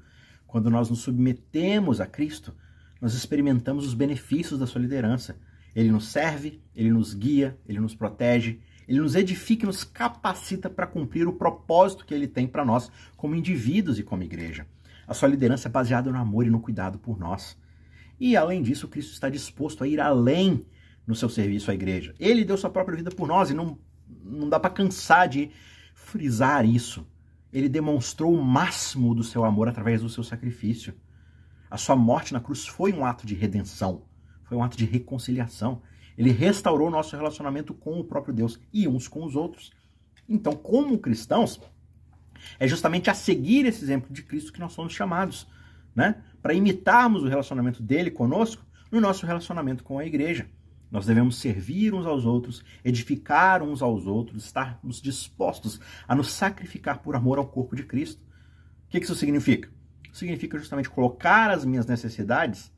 Quando 0.46 0.70
nós 0.70 0.90
nos 0.90 1.00
submetemos 1.00 2.02
a 2.02 2.06
Cristo, 2.06 2.54
nós 3.00 3.14
experimentamos 3.14 3.88
os 3.88 3.94
benefícios 3.94 4.60
da 4.60 4.68
sua 4.68 4.82
liderança. 4.82 5.38
Ele 5.76 5.92
nos 5.92 6.08
serve, 6.08 6.62
ele 6.76 6.92
nos 6.92 7.14
guia, 7.14 7.58
ele 7.68 7.80
nos 7.80 7.96
protege, 7.96 8.60
ele 8.88 9.00
nos 9.00 9.16
edifica 9.16 9.64
e 9.64 9.68
nos 9.68 9.84
capacita 9.84 10.70
para 10.70 10.86
cumprir 10.86 11.28
o 11.28 11.34
propósito 11.34 12.06
que 12.06 12.14
ele 12.14 12.28
tem 12.28 12.46
para 12.46 12.66
nós 12.66 12.92
como 13.16 13.36
indivíduos 13.36 13.98
e 13.98 14.04
como 14.04 14.24
igreja. 14.24 14.68
A 15.08 15.14
sua 15.14 15.30
liderança 15.30 15.68
é 15.68 15.72
baseada 15.72 16.12
no 16.12 16.18
amor 16.18 16.46
e 16.46 16.50
no 16.50 16.60
cuidado 16.60 17.00
por 17.00 17.20
nós. 17.20 17.58
E 18.20 18.38
além 18.38 18.62
disso, 18.62 18.88
Cristo 18.88 19.14
está 19.14 19.30
disposto 19.30 19.84
a 19.84 19.88
ir 19.88 20.00
além 20.00 20.66
no 21.06 21.16
seu 21.16 21.28
serviço 21.28 21.72
à 21.72 21.74
igreja. 21.74 22.14
Ele 22.20 22.46
deu 22.46 22.58
sua 22.58 22.70
própria 22.70 22.96
vida 22.96 23.12
por 23.12 23.28
nós 23.28 23.50
e 23.50 23.54
não, 23.54 23.80
não 24.24 24.48
dá 24.48 24.60
para 24.60 24.70
cansar 24.70 25.28
de 25.28 25.50
frisar 25.94 26.66
isso. 26.66 27.06
Ele 27.52 27.68
demonstrou 27.68 28.34
o 28.34 28.44
máximo 28.44 29.14
do 29.14 29.24
seu 29.24 29.44
amor 29.44 29.68
através 29.68 30.02
do 30.02 30.10
seu 30.10 30.24
sacrifício. 30.24 30.94
A 31.70 31.78
sua 31.78 31.96
morte 31.96 32.34
na 32.34 32.40
cruz 32.40 32.68
foi 32.68 32.94
um 32.94 33.06
ato 33.06 33.26
de 33.26 33.34
redenção, 33.34 34.04
foi 34.44 34.58
um 34.58 34.64
ato 34.64 34.78
de 34.78 34.86
reconciliação. 34.86 35.82
Ele 36.18 36.32
restaurou 36.32 36.90
nosso 36.90 37.16
relacionamento 37.16 37.74
com 37.74 38.00
o 38.00 38.04
próprio 38.04 38.34
Deus 38.34 38.60
e 38.72 38.88
uns 38.88 39.08
com 39.08 39.26
os 39.26 39.36
outros. 39.36 39.72
Então, 40.28 40.54
como 40.54 41.00
cristãos, 41.00 41.60
é 42.60 42.68
justamente 42.68 43.10
a 43.10 43.14
seguir 43.14 43.66
esse 43.66 43.84
exemplo 43.84 44.14
de 44.14 44.24
Cristo 44.24 44.54
que 44.54 44.60
nós 44.60 44.74
somos 44.74 44.94
chamados, 44.94 45.48
né? 45.96 46.16
Para 46.42 46.54
imitarmos 46.54 47.24
o 47.24 47.28
relacionamento 47.28 47.82
dele 47.82 48.12
conosco 48.12 48.64
no 48.92 49.00
nosso 49.00 49.26
relacionamento 49.26 49.84
com 49.84 50.00
a 50.00 50.06
igreja. 50.06 50.48
Nós 50.92 51.06
devemos 51.06 51.38
servir 51.38 51.94
uns 51.94 52.06
aos 52.06 52.26
outros, 52.26 52.64
edificar 52.84 53.64
uns 53.64 53.82
aos 53.82 54.06
outros, 54.06 54.44
estarmos 54.44 55.02
dispostos 55.02 55.80
a 56.06 56.14
nos 56.14 56.32
sacrificar 56.32 57.00
por 57.00 57.16
amor 57.16 57.38
ao 57.38 57.48
corpo 57.48 57.76
de 57.78 57.84
Cristo. 57.84 58.22
O 58.88 58.90
que 58.90 58.98
isso 58.98 59.16
significa? 59.16 59.70
Significa 60.12 60.58
justamente 60.60 60.90
colocar 60.90 61.50
as 61.50 61.64
minhas 61.64 61.86
necessidades 61.86 62.70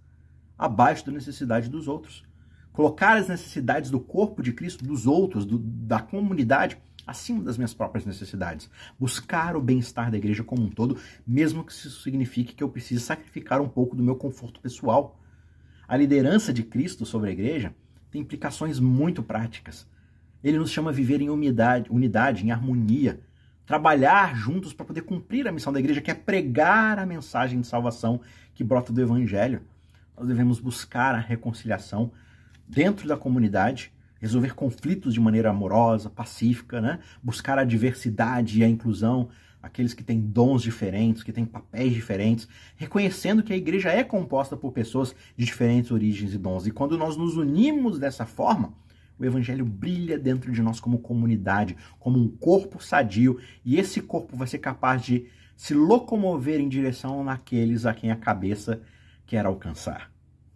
abaixo 0.56 1.08
da 1.08 1.12
necessidade 1.12 1.70
dos 1.70 1.88
outros. 1.88 2.24
Colocar 2.72 3.18
as 3.18 3.28
necessidades 3.28 3.90
do 3.90 4.00
corpo 4.00 4.44
de 4.44 4.54
Cristo, 4.54 4.86
dos 4.86 5.08
outros, 5.08 5.44
do, 5.44 5.58
da 5.58 6.00
comunidade, 6.00 6.78
acima 7.06 7.44
das 7.44 7.58
minhas 7.58 7.74
próprias 7.74 8.06
necessidades. 8.06 8.70
Buscar 9.00 9.56
o 9.56 9.62
bem-estar 9.62 10.10
da 10.10 10.18
igreja 10.18 10.44
como 10.44 10.64
um 10.64 10.70
todo, 10.70 10.98
mesmo 11.26 11.64
que 11.64 11.72
isso 11.72 12.02
signifique 12.02 12.54
que 12.54 12.64
eu 12.64 12.70
precise 12.70 13.02
sacrificar 13.02 13.62
um 13.62 13.68
pouco 13.68 13.96
do 13.96 14.04
meu 14.04 14.16
conforto 14.16 14.60
pessoal. 14.60 15.20
A 15.88 15.98
liderança 15.98 16.54
de 16.54 16.64
Cristo 16.64 17.06
sobre 17.06 17.30
a 17.30 17.34
igreja 17.34 17.74
tem 18.10 18.22
implicações 18.22 18.80
muito 18.80 19.22
práticas. 19.22 19.88
Ele 20.44 20.58
nos 20.58 20.72
chama 20.72 20.90
a 20.90 20.94
viver 20.94 21.22
em 21.22 21.30
unidade, 21.30 21.90
unidade 21.92 22.46
em 22.46 22.52
harmonia, 22.52 23.22
trabalhar 23.66 24.36
juntos 24.36 24.74
para 24.74 24.86
poder 24.86 25.02
cumprir 25.02 25.48
a 25.48 25.52
missão 25.52 25.72
da 25.72 25.80
igreja, 25.80 26.02
que 26.02 26.12
é 26.12 26.14
pregar 26.14 27.00
a 27.00 27.06
mensagem 27.06 27.62
de 27.62 27.68
salvação 27.68 28.22
que 28.54 28.64
brota 28.64 28.92
do 28.92 29.02
evangelho. 29.02 29.62
Nós 30.18 30.28
devemos 30.28 30.60
buscar 30.60 31.16
a 31.16 31.20
reconciliação 31.20 32.12
dentro 32.68 33.08
da 33.08 33.18
comunidade 33.18 33.92
resolver 34.24 34.56
conflitos 34.56 35.14
de 35.14 35.20
maneira 35.20 35.50
amorosa, 35.50 36.10
pacífica, 36.10 36.80
né? 36.80 37.00
buscar 37.22 37.60
a 37.60 37.66
diversidade 37.66 38.58
e 38.58 38.64
a 38.64 38.70
inclusão, 38.70 39.28
aqueles 39.62 39.94
que 39.94 40.02
têm 40.02 40.18
dons 40.18 40.62
diferentes, 40.62 41.24
que 41.24 41.34
têm 41.34 41.44
papéis 41.44 41.92
diferentes, 41.94 42.48
reconhecendo 42.78 43.44
que 43.44 43.52
a 43.52 43.58
igreja 43.58 43.90
é 43.90 44.02
composta 44.02 44.56
por 44.56 44.72
pessoas 44.72 45.14
de 45.36 45.44
diferentes 45.44 45.92
origens 45.92 46.34
e 46.34 46.38
dons. 46.38 46.66
E 46.66 46.72
quando 46.72 46.98
nós 46.98 47.18
nos 47.18 47.36
unimos 47.36 48.00
dessa 48.00 48.26
forma, 48.26 48.74
o 49.20 49.26
evangelho 49.26 49.66
brilha 49.66 50.18
dentro 50.18 50.54
de 50.54 50.62
nós 50.62 50.80
como 50.80 51.00
comunidade, 51.00 51.76
como 52.00 52.18
um 52.18 52.30
corpo 52.30 52.82
sadio, 52.82 53.38
e 53.66 53.78
esse 53.78 54.00
corpo 54.00 54.38
vai 54.38 54.48
ser 54.48 54.60
capaz 54.60 55.04
de 55.04 55.28
se 55.58 55.74
locomover 55.74 56.62
em 56.62 56.70
direção 56.70 57.26
naqueles 57.26 57.86
a 57.86 57.94
quem 57.94 58.10
a 58.10 58.16
cabeça 58.16 58.82
quer 59.26 59.46
alcançar, 59.46 60.10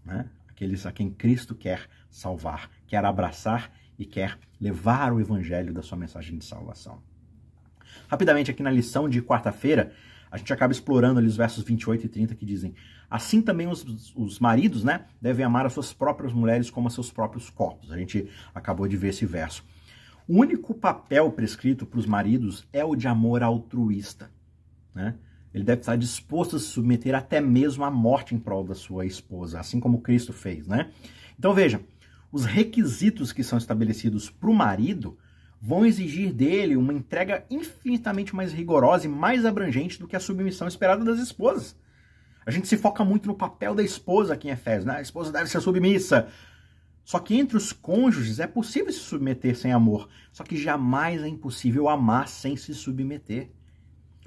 né? 0.06 0.30
aqueles 0.48 0.86
a 0.86 0.92
quem 0.94 1.12
Cristo 1.12 1.54
quer 1.54 1.82
salvar, 2.10 2.72
quer 2.88 3.04
abraçar 3.06 3.72
e 4.00 4.06
quer 4.06 4.38
levar 4.60 5.14
o 5.14 5.20
evangelho 5.20 5.74
da 5.74 5.82
sua 5.82 5.98
mensagem 5.98 6.38
de 6.38 6.46
salvação. 6.46 7.02
Rapidamente, 8.08 8.50
aqui 8.50 8.64
na 8.64 8.72
lição 8.72 9.08
de 9.10 9.22
quarta-feira, 9.22 9.92
a 10.32 10.38
gente 10.38 10.52
acaba 10.52 10.74
explorando 10.74 11.20
ali 11.20 11.28
os 11.28 11.38
versos 11.38 11.64
28 11.64 12.06
e 12.06 12.10
30 12.10 12.36
que 12.36 12.46
dizem: 12.46 12.74
Assim 13.10 13.42
também 13.42 13.68
os, 13.68 14.14
os 14.16 14.40
maridos 14.40 14.84
né, 14.84 15.06
devem 15.22 15.46
amar 15.46 15.66
as 15.66 15.74
suas 15.74 15.94
próprias 15.94 16.34
mulheres 16.34 16.70
como 16.70 16.88
a 16.88 16.92
seus 16.92 17.12
próprios 17.12 17.50
corpos. 17.50 17.92
A 17.92 17.98
gente 17.98 18.30
acabou 18.54 18.88
de 18.88 18.98
ver 18.98 19.10
esse 19.10 19.26
verso. 19.26 19.64
O 20.28 20.40
único 20.40 20.74
papel 20.74 21.32
prescrito 21.32 21.86
para 21.86 22.00
os 22.00 22.06
maridos 22.06 22.68
é 22.74 22.84
o 22.84 22.96
de 22.96 23.08
amor 23.08 23.42
altruísta. 23.42 24.30
Né? 24.94 25.16
Ele 25.54 25.64
deve 25.64 25.82
estar 25.82 25.96
disposto 25.96 26.58
a 26.58 26.60
se 26.60 26.66
submeter 26.66 27.16
até 27.16 27.40
mesmo 27.40 27.86
à 27.86 27.90
morte 27.90 28.36
em 28.36 28.40
prol 28.40 28.64
da 28.66 28.76
sua 28.76 29.06
esposa, 29.06 29.60
assim 29.60 29.80
como 29.80 30.02
Cristo 30.02 30.34
fez. 30.34 30.68
Né? 30.68 30.92
Então 31.40 31.54
veja, 31.54 31.80
os 32.38 32.46
requisitos 32.46 33.34
que 33.34 33.44
são 33.44 33.58
estabelecidos 33.58 34.30
para 34.30 34.52
o 34.52 34.54
marido 34.54 35.18
vão 35.60 35.84
exigir 35.84 36.32
dele 36.32 36.78
uma 36.78 36.94
entrega 36.94 37.44
infinitamente 37.50 38.36
mais 38.36 38.54
rigorosa 38.54 39.08
e 39.08 39.10
mais 39.10 39.44
abrangente 39.44 40.00
do 40.00 40.08
que 40.08 40.16
a 40.16 40.20
submissão 40.20 40.68
esperada 40.68 41.04
das 41.04 41.18
esposas. 41.18 41.76
A 42.46 42.52
gente 42.52 42.68
se 42.68 42.78
foca 42.78 43.04
muito 43.04 43.28
no 43.28 43.34
papel 43.34 43.74
da 43.74 43.82
esposa 43.82 44.36
aqui 44.36 44.50
em 44.50 44.52
Efésios, 44.52 44.86
né? 44.86 44.98
A 44.98 45.02
esposa 45.02 45.32
deve 45.32 45.50
ser 45.50 45.60
submissa. 45.60 46.28
Só 47.04 47.18
que 47.18 47.36
entre 47.36 47.58
os 47.58 47.74
cônjuges 47.74 48.40
é 48.40 48.46
possível 48.46 48.94
se 48.94 49.00
submeter 49.00 49.58
sem 49.58 49.72
amor, 49.72 50.08
só 50.32 50.44
que 50.44 50.56
jamais 50.56 51.24
é 51.24 51.28
impossível 51.28 51.90
amar 51.90 52.28
sem 52.28 52.56
se 52.56 52.72
submeter. 52.76 53.50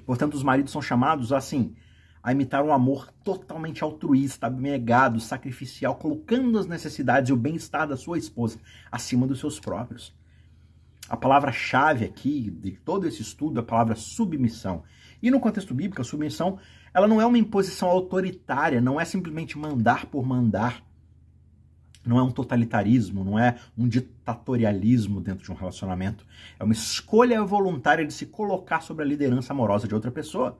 Portanto, 0.05 0.33
os 0.33 0.43
maridos 0.43 0.73
são 0.73 0.81
chamados 0.81 1.31
assim 1.31 1.75
a 2.23 2.31
imitar 2.31 2.63
um 2.63 2.71
amor 2.71 3.11
totalmente 3.23 3.83
altruísta, 3.83 4.47
abnegado, 4.47 5.19
sacrificial, 5.19 5.95
colocando 5.95 6.59
as 6.59 6.67
necessidades 6.67 7.29
e 7.29 7.33
o 7.33 7.37
bem-estar 7.37 7.87
da 7.87 7.97
sua 7.97 8.17
esposa 8.17 8.59
acima 8.91 9.25
dos 9.25 9.39
seus 9.39 9.59
próprios. 9.59 10.13
A 11.09 11.17
palavra-chave 11.17 12.05
aqui 12.05 12.49
de 12.49 12.71
todo 12.71 13.07
esse 13.07 13.21
estudo 13.21 13.59
é 13.59 13.63
a 13.63 13.65
palavra 13.65 13.95
submissão. 13.95 14.83
E 15.21 15.29
no 15.29 15.39
contexto 15.39 15.73
bíblico, 15.73 16.01
a 16.01 16.05
submissão 16.05 16.57
ela 16.93 17.07
não 17.07 17.21
é 17.21 17.25
uma 17.25 17.37
imposição 17.37 17.89
autoritária, 17.89 18.81
não 18.81 18.99
é 18.99 19.05
simplesmente 19.05 19.57
mandar 19.57 20.05
por 20.05 20.25
mandar. 20.25 20.83
Não 22.05 22.17
é 22.17 22.23
um 22.23 22.31
totalitarismo, 22.31 23.23
não 23.23 23.37
é 23.37 23.59
um 23.77 23.87
ditatorialismo 23.87 25.21
dentro 25.21 25.43
de 25.43 25.51
um 25.51 25.55
relacionamento. 25.55 26.25
É 26.59 26.63
uma 26.63 26.73
escolha 26.73 27.43
voluntária 27.43 28.05
de 28.05 28.11
se 28.11 28.25
colocar 28.25 28.81
sobre 28.81 29.03
a 29.03 29.07
liderança 29.07 29.53
amorosa 29.53 29.87
de 29.87 29.93
outra 29.93 30.11
pessoa. 30.11 30.59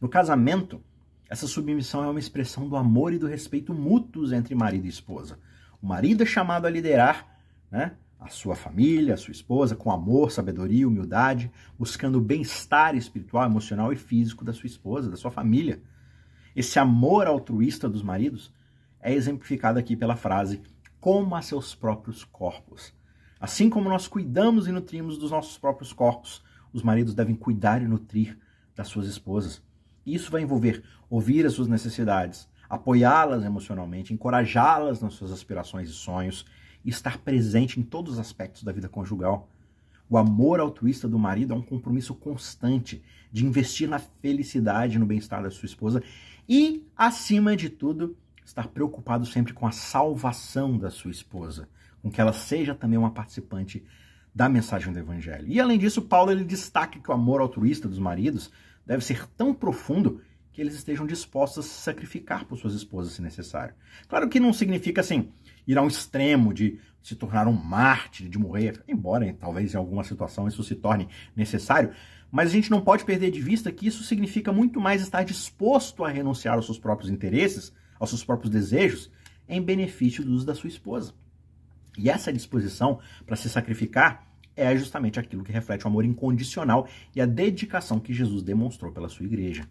No 0.00 0.08
casamento, 0.08 0.82
essa 1.30 1.46
submissão 1.46 2.02
é 2.02 2.08
uma 2.10 2.18
expressão 2.18 2.68
do 2.68 2.74
amor 2.74 3.12
e 3.12 3.18
do 3.18 3.28
respeito 3.28 3.72
mútuos 3.72 4.32
entre 4.32 4.52
marido 4.52 4.84
e 4.86 4.88
esposa. 4.88 5.38
O 5.80 5.86
marido 5.86 6.24
é 6.24 6.26
chamado 6.26 6.66
a 6.66 6.70
liderar, 6.70 7.38
né? 7.70 7.92
a 8.18 8.28
sua 8.28 8.56
família, 8.56 9.14
a 9.14 9.16
sua 9.16 9.30
esposa, 9.30 9.76
com 9.76 9.92
amor, 9.92 10.32
sabedoria, 10.32 10.88
humildade, 10.88 11.48
buscando 11.78 12.18
o 12.18 12.20
bem-estar 12.20 12.96
espiritual, 12.96 13.46
emocional 13.46 13.92
e 13.92 13.96
físico 13.96 14.44
da 14.44 14.52
sua 14.52 14.66
esposa, 14.66 15.08
da 15.08 15.16
sua 15.16 15.30
família. 15.30 15.80
Esse 16.54 16.80
amor 16.80 17.28
altruísta 17.28 17.88
dos 17.88 18.02
maridos 18.02 18.52
é 19.00 19.14
exemplificado 19.14 19.78
aqui 19.78 19.94
pela 19.96 20.16
frase 20.16 20.60
como 20.98 21.36
a 21.36 21.42
seus 21.42 21.76
próprios 21.76 22.24
corpos. 22.24 22.92
Assim 23.38 23.70
como 23.70 23.88
nós 23.88 24.08
cuidamos 24.08 24.66
e 24.66 24.72
nutrimos 24.72 25.16
dos 25.16 25.30
nossos 25.30 25.56
próprios 25.56 25.92
corpos, 25.92 26.42
os 26.72 26.82
maridos 26.82 27.14
devem 27.14 27.36
cuidar 27.36 27.80
e 27.80 27.86
nutrir 27.86 28.36
das 28.74 28.88
suas 28.88 29.06
esposas. 29.06 29.62
Isso 30.06 30.30
vai 30.30 30.42
envolver 30.42 30.82
ouvir 31.08 31.44
as 31.44 31.52
suas 31.52 31.68
necessidades, 31.68 32.48
apoiá-las 32.68 33.44
emocionalmente, 33.44 34.14
encorajá-las 34.14 35.00
nas 35.00 35.14
suas 35.14 35.32
aspirações 35.32 35.88
e 35.90 35.92
sonhos 35.92 36.46
e 36.84 36.90
estar 36.90 37.18
presente 37.18 37.80
em 37.80 37.82
todos 37.82 38.14
os 38.14 38.18
aspectos 38.18 38.62
da 38.62 38.72
vida 38.72 38.88
conjugal. 38.88 39.48
O 40.08 40.16
amor 40.16 40.60
altruísta 40.60 41.08
do 41.08 41.18
marido 41.18 41.52
é 41.52 41.56
um 41.56 41.62
compromisso 41.62 42.14
constante 42.14 43.02
de 43.30 43.46
investir 43.46 43.88
na 43.88 43.98
felicidade 43.98 44.96
e 44.96 44.98
no 44.98 45.06
bem-estar 45.06 45.42
da 45.42 45.50
sua 45.50 45.66
esposa 45.66 46.02
e, 46.48 46.84
acima 46.96 47.56
de 47.56 47.68
tudo, 47.68 48.16
estar 48.44 48.68
preocupado 48.68 49.24
sempre 49.24 49.52
com 49.52 49.66
a 49.66 49.72
salvação 49.72 50.76
da 50.76 50.90
sua 50.90 51.10
esposa, 51.10 51.68
com 52.02 52.10
que 52.10 52.20
ela 52.20 52.32
seja 52.32 52.74
também 52.74 52.98
uma 52.98 53.12
participante 53.12 53.84
da 54.34 54.48
mensagem 54.48 54.92
do 54.92 54.98
evangelho. 54.98 55.46
E 55.48 55.60
além 55.60 55.78
disso, 55.78 56.02
Paulo 56.02 56.30
ele 56.30 56.44
destaca 56.44 56.98
que 56.98 57.10
o 57.10 57.14
amor 57.14 57.40
altruísta 57.40 57.88
dos 57.88 57.98
maridos 57.98 58.50
deve 58.90 59.04
ser 59.04 59.24
tão 59.36 59.54
profundo 59.54 60.20
que 60.50 60.60
eles 60.60 60.74
estejam 60.74 61.06
dispostos 61.06 61.64
a 61.64 61.68
se 61.68 61.80
sacrificar 61.80 62.44
por 62.44 62.58
suas 62.58 62.74
esposas 62.74 63.12
se 63.12 63.22
necessário. 63.22 63.72
Claro 64.08 64.28
que 64.28 64.40
não 64.40 64.52
significa 64.52 65.00
assim 65.00 65.30
ir 65.64 65.78
ao 65.78 65.86
extremo 65.86 66.52
de 66.52 66.80
se 67.00 67.14
tornar 67.14 67.46
um 67.46 67.52
mártir, 67.52 68.28
de 68.28 68.36
morrer, 68.36 68.82
embora 68.88 69.32
talvez 69.38 69.72
em 69.72 69.76
alguma 69.76 70.02
situação 70.02 70.48
isso 70.48 70.64
se 70.64 70.74
torne 70.74 71.08
necessário, 71.36 71.92
mas 72.32 72.48
a 72.48 72.52
gente 72.52 72.68
não 72.68 72.80
pode 72.80 73.04
perder 73.04 73.30
de 73.30 73.40
vista 73.40 73.70
que 73.70 73.86
isso 73.86 74.02
significa 74.02 74.52
muito 74.52 74.80
mais 74.80 75.02
estar 75.02 75.22
disposto 75.22 76.04
a 76.04 76.08
renunciar 76.08 76.56
aos 76.56 76.66
seus 76.66 76.78
próprios 76.78 77.12
interesses, 77.12 77.72
aos 77.96 78.10
seus 78.10 78.24
próprios 78.24 78.50
desejos, 78.50 79.08
em 79.48 79.62
benefício 79.62 80.24
do 80.24 80.32
uso 80.32 80.44
da 80.44 80.54
sua 80.56 80.68
esposa. 80.68 81.14
E 81.96 82.10
essa 82.10 82.32
disposição 82.32 82.98
para 83.24 83.36
se 83.36 83.48
sacrificar 83.48 84.29
é 84.56 84.76
justamente 84.76 85.18
aquilo 85.18 85.42
que 85.42 85.52
reflete 85.52 85.84
o 85.84 85.88
amor 85.88 86.04
incondicional 86.04 86.86
e 87.14 87.20
a 87.20 87.26
dedicação 87.26 87.98
que 87.98 88.12
Jesus 88.12 88.42
demonstrou 88.42 88.92
pela 88.92 89.08
sua 89.08 89.26
igreja. 89.26 89.66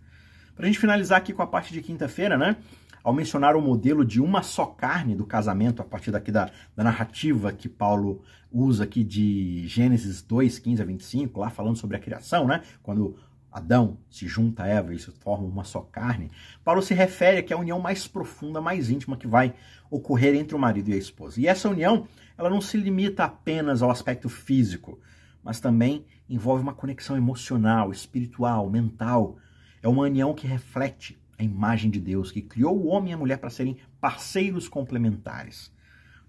Para 0.55 0.65
a 0.65 0.67
gente 0.67 0.79
finalizar 0.79 1.17
aqui 1.17 1.31
com 1.31 1.41
a 1.41 1.47
parte 1.47 1.71
de 1.71 1.81
quinta-feira, 1.81 2.37
né? 2.37 2.57
Ao 3.01 3.13
mencionar 3.13 3.55
o 3.55 3.61
modelo 3.61 4.03
de 4.03 4.19
uma 4.19 4.41
só 4.41 4.65
carne 4.65 5.15
do 5.15 5.25
casamento, 5.25 5.81
a 5.81 5.85
partir 5.85 6.11
daqui 6.11 6.31
da, 6.31 6.51
da 6.75 6.83
narrativa 6.83 7.53
que 7.53 7.69
Paulo 7.69 8.21
usa 8.51 8.83
aqui 8.83 9.03
de 9.03 9.65
Gênesis 9.67 10.21
2, 10.21 10.59
15 10.59 10.81
a 10.81 10.85
25, 10.85 11.39
lá 11.39 11.49
falando 11.49 11.77
sobre 11.77 11.95
a 11.95 11.99
criação, 11.99 12.45
né? 12.45 12.61
Quando 12.83 13.15
Adão 13.51 13.97
se 14.09 14.27
junta 14.27 14.63
a 14.63 14.67
Eva 14.67 14.93
e 14.93 14.99
se 14.99 15.12
formam 15.12 15.49
uma 15.49 15.63
só 15.63 15.81
carne, 15.81 16.31
Paulo 16.63 16.81
se 16.81 16.93
refere 16.93 17.41
que 17.41 17.51
é 17.51 17.55
a 17.55 17.59
união 17.59 17.79
mais 17.79 18.07
profunda, 18.07 18.62
mais 18.62 18.89
íntima 18.89 19.17
que 19.17 19.27
vai 19.27 19.53
ocorrer 19.89 20.35
entre 20.35 20.55
o 20.55 20.59
marido 20.59 20.89
e 20.89 20.93
a 20.93 20.97
esposa. 20.97 21.39
E 21.39 21.47
essa 21.47 21.69
união, 21.69 22.07
ela 22.38 22.49
não 22.49 22.62
se 22.62 22.77
limita 22.77 23.23
apenas 23.23 23.81
ao 23.81 23.89
aspecto 23.89 24.29
físico, 24.29 24.99
mas 25.43 25.59
também 25.59 26.05
envolve 26.29 26.62
uma 26.62 26.73
conexão 26.73 27.17
emocional, 27.17 27.91
espiritual, 27.91 28.69
mental, 28.69 29.38
é 29.81 29.88
uma 29.88 30.03
união 30.03 30.33
que 30.33 30.45
reflete 30.45 31.19
a 31.38 31.43
imagem 31.43 31.89
de 31.89 31.99
Deus, 31.99 32.31
que 32.31 32.41
criou 32.41 32.77
o 32.77 32.88
homem 32.88 33.12
e 33.12 33.13
a 33.13 33.17
mulher 33.17 33.38
para 33.38 33.49
serem 33.49 33.77
parceiros 33.99 34.67
complementares. 34.67 35.71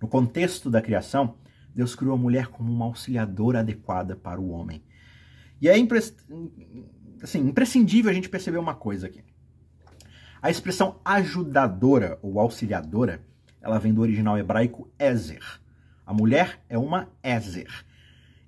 No 0.00 0.09
contexto 0.09 0.70
da 0.70 0.80
criação, 0.80 1.35
Deus 1.74 1.94
criou 1.94 2.14
a 2.14 2.18
mulher 2.18 2.46
como 2.46 2.72
uma 2.72 2.87
auxiliadora 2.87 3.61
adequada 3.61 4.16
para 4.16 4.40
o 4.40 4.50
homem. 4.50 4.83
E 5.61 5.68
é 5.68 5.76
assim, 7.22 7.40
imprescindível 7.40 8.11
a 8.11 8.14
gente 8.14 8.28
perceber 8.28 8.59
uma 8.59 8.74
coisa 8.74 9.06
aqui. 9.06 9.22
A 10.42 10.50
expressão 10.50 11.00
ajudadora 11.04 12.18
ou 12.22 12.40
auxiliadora, 12.40 13.22
ela 13.61 13.78
vem 13.78 13.92
do 13.92 14.00
original 14.00 14.38
hebraico 14.38 14.90
Ezer. 14.98 15.44
A 16.06 16.14
mulher 16.14 16.61
é 16.68 16.78
uma 16.78 17.09
Ezer. 17.22 17.70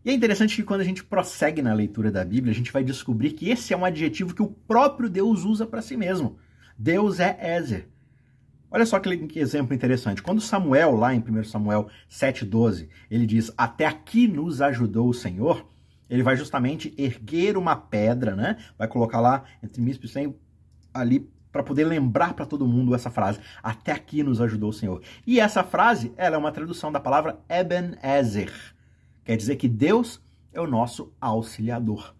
E 0.05 0.11
é 0.11 0.13
interessante 0.13 0.57
que 0.57 0.63
quando 0.63 0.81
a 0.81 0.85
gente 0.85 1.05
prossegue 1.05 1.63
na 1.63 1.73
leitura 1.73 2.11
da 2.11 2.25
Bíblia, 2.25 2.53
a 2.53 2.55
gente 2.55 2.73
vai 2.73 2.83
descobrir 2.83 3.33
que 3.33 3.51
esse 3.51 3.73
é 3.73 3.77
um 3.77 3.85
adjetivo 3.85 4.35
que 4.35 4.43
o 4.43 4.49
próprio 4.49 5.09
Deus 5.09 5.45
usa 5.45 5.65
para 5.65 5.83
si 5.83 5.97
mesmo. 5.97 6.39
Deus 6.77 7.21
é 7.21 7.57
Ezer. 7.57 7.89
Olha 8.69 8.87
só 8.87 8.99
que, 8.99 9.17
que, 9.29 9.39
exemplo 9.39 9.75
interessante. 9.75 10.23
Quando 10.23 10.41
Samuel, 10.41 10.97
lá 10.97 11.15
em 11.15 11.21
1 11.21 11.45
Samuel 11.45 11.89
7,12, 12.11 12.89
ele 13.11 13.27
diz: 13.27 13.53
Até 13.57 13.85
aqui 13.85 14.27
nos 14.27 14.63
ajudou 14.63 15.11
o 15.11 15.15
Senhor, 15.15 15.71
ele 16.13 16.23
vai 16.23 16.37
justamente 16.37 16.95
erguer 16.99 17.57
uma 17.57 17.75
pedra, 17.75 18.37
né? 18.37 18.59
Vai 18.77 18.87
colocar 18.87 19.19
lá 19.19 19.45
entre 19.63 19.81
Mispe 19.81 20.05
e 20.05 20.09
Sem, 20.11 20.37
ali 20.93 21.27
para 21.51 21.63
poder 21.63 21.85
lembrar 21.85 22.35
para 22.35 22.45
todo 22.45 22.67
mundo 22.67 22.95
essa 22.95 23.11
frase. 23.11 23.41
Até 23.63 23.93
aqui 23.93 24.23
nos 24.23 24.39
ajudou 24.39 24.69
o 24.69 24.75
Senhor. 24.75 25.01
E 25.27 25.41
essa 25.41 25.65
frase, 25.65 26.13
ela 26.19 26.37
é 26.37 26.39
uma 26.39 26.53
tradução 26.53 26.93
da 26.93 27.01
palavra 27.01 27.39
Ebenezer 27.49 28.53
Quer 29.25 29.37
dizer 29.39 29.57
que 29.57 29.67
Deus 29.67 30.21
é 30.53 30.61
o 30.61 30.67
nosso 30.67 31.15
auxiliador. 31.19 32.15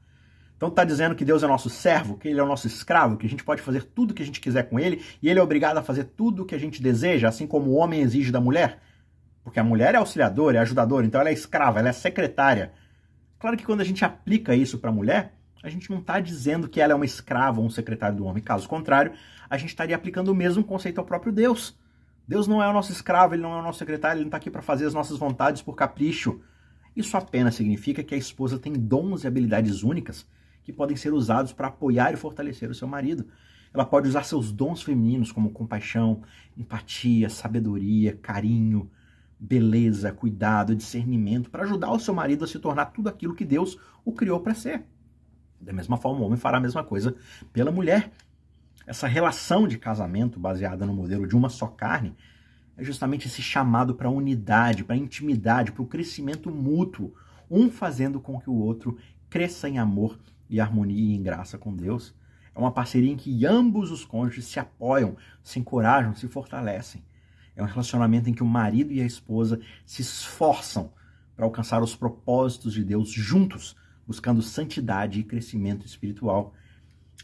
Então 0.57 0.71
está 0.71 0.85
dizendo 0.85 1.15
que 1.15 1.25
Deus 1.25 1.43
é 1.43 1.47
nosso 1.47 1.69
servo, 1.69 2.17
que 2.17 2.29
ele 2.29 2.41
é 2.41 2.43
o 2.43 2.47
nosso 2.47 2.67
escravo, 2.67 3.19
que 3.19 3.27
a 3.27 3.29
gente 3.29 3.45
pode 3.45 3.61
fazer 3.61 3.83
tudo 3.83 4.13
o 4.13 4.15
que 4.15 4.23
a 4.23 4.27
gente 4.27 4.41
quiser 4.41 4.71
com 4.71 4.81
ele 4.81 5.05
e 5.21 5.29
ele 5.29 5.39
é 5.39 5.43
obrigado 5.43 5.77
a 5.77 5.83
fazer 5.83 6.05
tudo 6.05 6.45
o 6.45 6.47
que 6.47 6.55
a 6.55 6.59
gente 6.59 6.81
deseja, 6.81 7.29
assim 7.29 7.47
como 7.47 7.73
o 7.73 7.75
homem 7.75 8.01
exige 8.01 8.33
da 8.33 8.41
mulher. 8.41 8.79
Porque 9.45 9.61
a 9.61 9.65
mulher 9.65 9.95
é 9.95 9.99
auxiliadora, 9.99 10.57
é 10.57 10.61
ajudadora, 10.61 11.05
então 11.05 11.21
ela 11.21 11.31
é 11.31 11.33
escrava, 11.33 11.81
ela 11.81 11.91
é 11.91 11.93
secretária. 11.93 12.73
Claro 13.43 13.57
que 13.57 13.67
quando 13.67 13.81
a 13.81 13.85
gente 13.85 14.05
aplica 14.05 14.55
isso 14.55 14.79
para 14.79 14.91
a 14.91 14.93
mulher, 14.93 15.35
a 15.65 15.69
gente 15.69 15.91
não 15.91 15.99
está 15.99 16.21
dizendo 16.21 16.69
que 16.69 16.81
ela 16.81 16.93
é 16.93 16.95
uma 16.95 17.05
escrava 17.05 17.59
ou 17.59 17.67
um 17.67 17.71
secretário 17.71 18.17
do 18.17 18.25
homem. 18.25 18.41
Caso 18.41 18.69
contrário, 18.69 19.15
a 19.51 19.57
gente 19.57 19.71
estaria 19.71 19.97
aplicando 19.97 20.29
o 20.29 20.35
mesmo 20.35 20.63
conceito 20.63 21.01
ao 21.01 21.05
próprio 21.05 21.33
Deus. 21.33 21.77
Deus 22.29 22.47
não 22.47 22.63
é 22.63 22.69
o 22.69 22.73
nosso 22.73 22.93
escravo, 22.93 23.35
ele 23.35 23.43
não 23.43 23.53
é 23.53 23.59
o 23.59 23.63
nosso 23.63 23.81
secretário, 23.81 24.19
ele 24.19 24.27
não 24.27 24.29
está 24.29 24.37
aqui 24.37 24.49
para 24.49 24.63
fazer 24.63 24.87
as 24.87 24.95
nossas 24.95 25.19
vontades 25.19 25.61
por 25.61 25.75
capricho. 25.75 26.41
Isso 26.95 27.17
apenas 27.17 27.57
significa 27.57 28.05
que 28.05 28.15
a 28.15 28.17
esposa 28.17 28.61
tem 28.61 28.75
dons 28.75 29.25
e 29.25 29.27
habilidades 29.27 29.83
únicas 29.83 30.25
que 30.63 30.73
podem 30.73 30.97
ser 30.97 31.13
usados 31.13 31.53
para 31.53 31.67
apoiar 31.67 32.13
e 32.13 32.17
fortalecer 32.17 32.71
o 32.71 32.75
seu 32.77 32.87
marido. 32.87 33.27
Ela 33.75 33.85
pode 33.85 34.07
usar 34.07 34.23
seus 34.23 34.53
dons 34.53 34.85
femininos 34.85 35.33
como 35.33 35.51
compaixão, 35.51 36.23
empatia, 36.57 37.29
sabedoria, 37.29 38.17
carinho, 38.23 38.89
beleza, 39.43 40.13
cuidado, 40.13 40.75
discernimento 40.77 41.51
para 41.51 41.65
ajudar 41.65 41.91
o 41.91 41.99
seu 41.99 42.15
marido 42.15 42.45
a 42.45 42.47
se 42.49 42.61
tornar 42.61 42.87
tudo 42.87 43.09
aquilo 43.09 43.35
que 43.35 43.45
Deus 43.45 43.77
o 44.05 44.13
criou 44.13 44.39
para 44.39 44.55
ser. 44.55 44.85
Da 45.61 45.73
mesma 45.73 45.97
forma, 45.97 46.21
o 46.21 46.25
homem 46.25 46.39
fará 46.39 46.59
a 46.59 46.61
mesma 46.61 46.85
coisa 46.85 47.17
pela 47.53 47.73
mulher. 47.73 48.13
Essa 48.87 49.09
relação 49.09 49.67
de 49.67 49.79
casamento 49.79 50.39
baseada 50.39 50.87
no 50.87 50.95
modelo 50.95 51.27
de 51.27 51.35
uma 51.35 51.49
só 51.49 51.67
carne 51.67 52.15
é 52.77 52.85
justamente 52.85 53.27
esse 53.27 53.43
chamado 53.43 53.97
para 53.97 54.09
unidade, 54.09 54.85
para 54.85 54.95
intimidade, 54.95 55.73
para 55.73 55.83
o 55.83 55.87
crescimento 55.87 56.49
mútuo, 56.49 57.13
um 57.51 57.69
fazendo 57.69 58.21
com 58.21 58.41
que 58.41 58.49
o 58.49 58.55
outro 58.55 58.97
cresça 59.29 59.69
em 59.69 59.77
amor 59.77 60.21
e 60.49 60.61
harmonia 60.61 61.13
e 61.13 61.17
em 61.17 61.23
graça 61.23 61.59
com 61.59 61.75
Deus. 61.75 62.15
É 62.55 62.59
uma 62.59 62.71
parceria 62.71 63.11
em 63.11 63.17
que 63.17 63.45
ambos 63.45 63.91
os 63.91 64.05
cônjuges 64.05 64.45
se 64.45 64.61
apoiam, 64.61 65.17
se 65.43 65.59
encorajam, 65.59 66.15
se 66.15 66.29
fortalecem. 66.29 67.03
É 67.55 67.63
um 67.63 67.67
relacionamento 67.67 68.31
em 68.31 68.35
que 68.35 68.43
o 68.43 68.47
marido 68.47 68.93
e 68.93 69.01
a 69.01 69.07
esposa 69.07 69.61
se 69.85 70.03
esforçam 70.03 70.93
para 71.37 71.45
alcançar 71.45 71.83
os 71.83 71.95
propósitos 71.95 72.73
de 72.73 72.85
Deus 72.85 73.11
juntos, 73.11 73.77
buscando 74.07 74.43
santidade 74.43 75.21
e 75.21 75.25
crescimento 75.25 75.87
espiritual. 75.87 76.55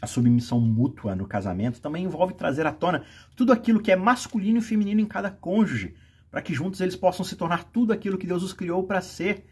A 0.01 0.07
submissão 0.07 0.59
mútua 0.59 1.15
no 1.15 1.27
casamento 1.27 1.81
também 1.81 2.05
envolve 2.05 2.33
trazer 2.33 2.65
à 2.65 2.71
tona 2.71 3.03
tudo 3.35 3.51
aquilo 3.51 3.81
que 3.81 3.91
é 3.91 3.95
masculino 3.95 4.59
e 4.59 4.61
feminino 4.61 5.01
em 5.01 5.05
cada 5.05 5.29
cônjuge, 5.29 5.95
para 6.31 6.41
que 6.41 6.53
juntos 6.53 6.79
eles 6.79 6.95
possam 6.95 7.25
se 7.25 7.35
tornar 7.35 7.65
tudo 7.65 7.91
aquilo 7.91 8.17
que 8.17 8.27
Deus 8.27 8.43
os 8.43 8.53
criou 8.53 8.83
para 8.83 9.01
ser. 9.01 9.45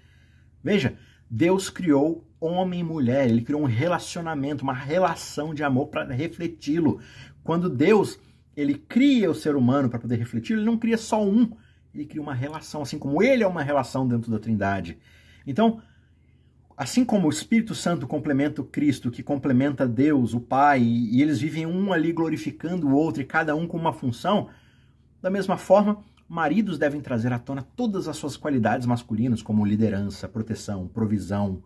Veja, 0.64 0.98
Deus 1.30 1.70
criou 1.70 2.26
homem 2.40 2.80
e 2.80 2.84
mulher, 2.84 3.28
ele 3.28 3.42
criou 3.42 3.62
um 3.62 3.66
relacionamento, 3.66 4.64
uma 4.64 4.74
relação 4.74 5.54
de 5.54 5.64
amor 5.64 5.88
para 5.88 6.14
refleti-lo. 6.14 7.02
Quando 7.44 7.70
Deus 7.70 8.20
ele 8.58 8.74
cria 8.74 9.30
o 9.30 9.36
ser 9.36 9.56
humano 9.56 9.88
para 9.88 10.00
poder 10.00 10.18
refletir, 10.18 10.54
ele 10.54 10.66
não 10.66 10.80
cria 10.80 10.98
só 10.98 11.24
um, 11.24 11.52
ele 11.94 12.06
cria 12.06 12.22
uma 12.22 12.34
relação, 12.34 12.82
assim 12.82 12.98
como 12.98 13.22
ele 13.22 13.44
é 13.44 13.48
uma 13.48 13.62
relação 13.62 14.08
dentro 14.08 14.32
da 14.32 14.40
Trindade. 14.40 14.98
Então, 15.46 15.80
assim 16.76 17.06
como 17.06 17.28
o 17.28 17.30
Espírito 17.30 17.76
Santo 17.76 18.08
complementa 18.08 18.60
o 18.60 18.66
Cristo, 18.66 19.12
que 19.12 19.22
complementa 19.22 19.88
Deus, 19.88 20.34
o 20.34 20.40
Pai, 20.40 20.82
e 20.82 21.22
eles 21.22 21.40
vivem 21.40 21.68
um 21.68 21.94
ali 21.94 22.12
glorificando 22.12 22.88
o 22.88 22.96
outro, 22.96 23.22
e 23.22 23.26
cada 23.26 23.56
um 23.56 23.68
com 23.68 23.78
uma 23.78 23.94
função, 23.94 24.50
da 25.22 25.30
mesma 25.30 25.56
forma, 25.56 26.04
maridos 26.28 26.80
devem 26.80 27.00
trazer 27.00 27.32
à 27.32 27.38
tona 27.40 27.62
todas 27.62 28.08
as 28.08 28.18
suas 28.18 28.36
qualidades 28.36 28.88
masculinas, 28.88 29.44
como 29.44 29.64
liderança, 29.64 30.28
proteção, 30.28 30.88
provisão, 30.88 31.62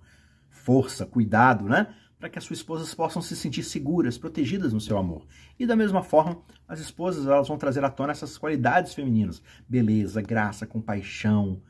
força, 0.49 1.06
cuidado, 1.06 1.65
né? 1.65 1.88
Para 2.21 2.29
que 2.29 2.38
as 2.38 2.45
suas 2.45 2.60
esposas 2.60 2.93
possam 2.93 3.19
se 3.19 3.36
sentir 3.36 3.63
seguras, 3.63 4.15
protegidas 4.15 4.71
no 4.71 4.79
seu 4.79 4.95
amor. 4.97 5.25
E 5.57 5.65
da 5.65 5.75
mesma 5.75 6.03
forma, 6.03 6.39
as 6.67 6.79
esposas 6.79 7.25
elas 7.25 7.47
vão 7.47 7.57
trazer 7.57 7.84
à 7.84 7.89
tona 7.89 8.12
essas 8.12 8.38
qualidades 8.38 8.93
femininas: 8.93 9.41
beleza, 9.67 10.21
graça, 10.21 10.67
compaixão, 10.67 11.62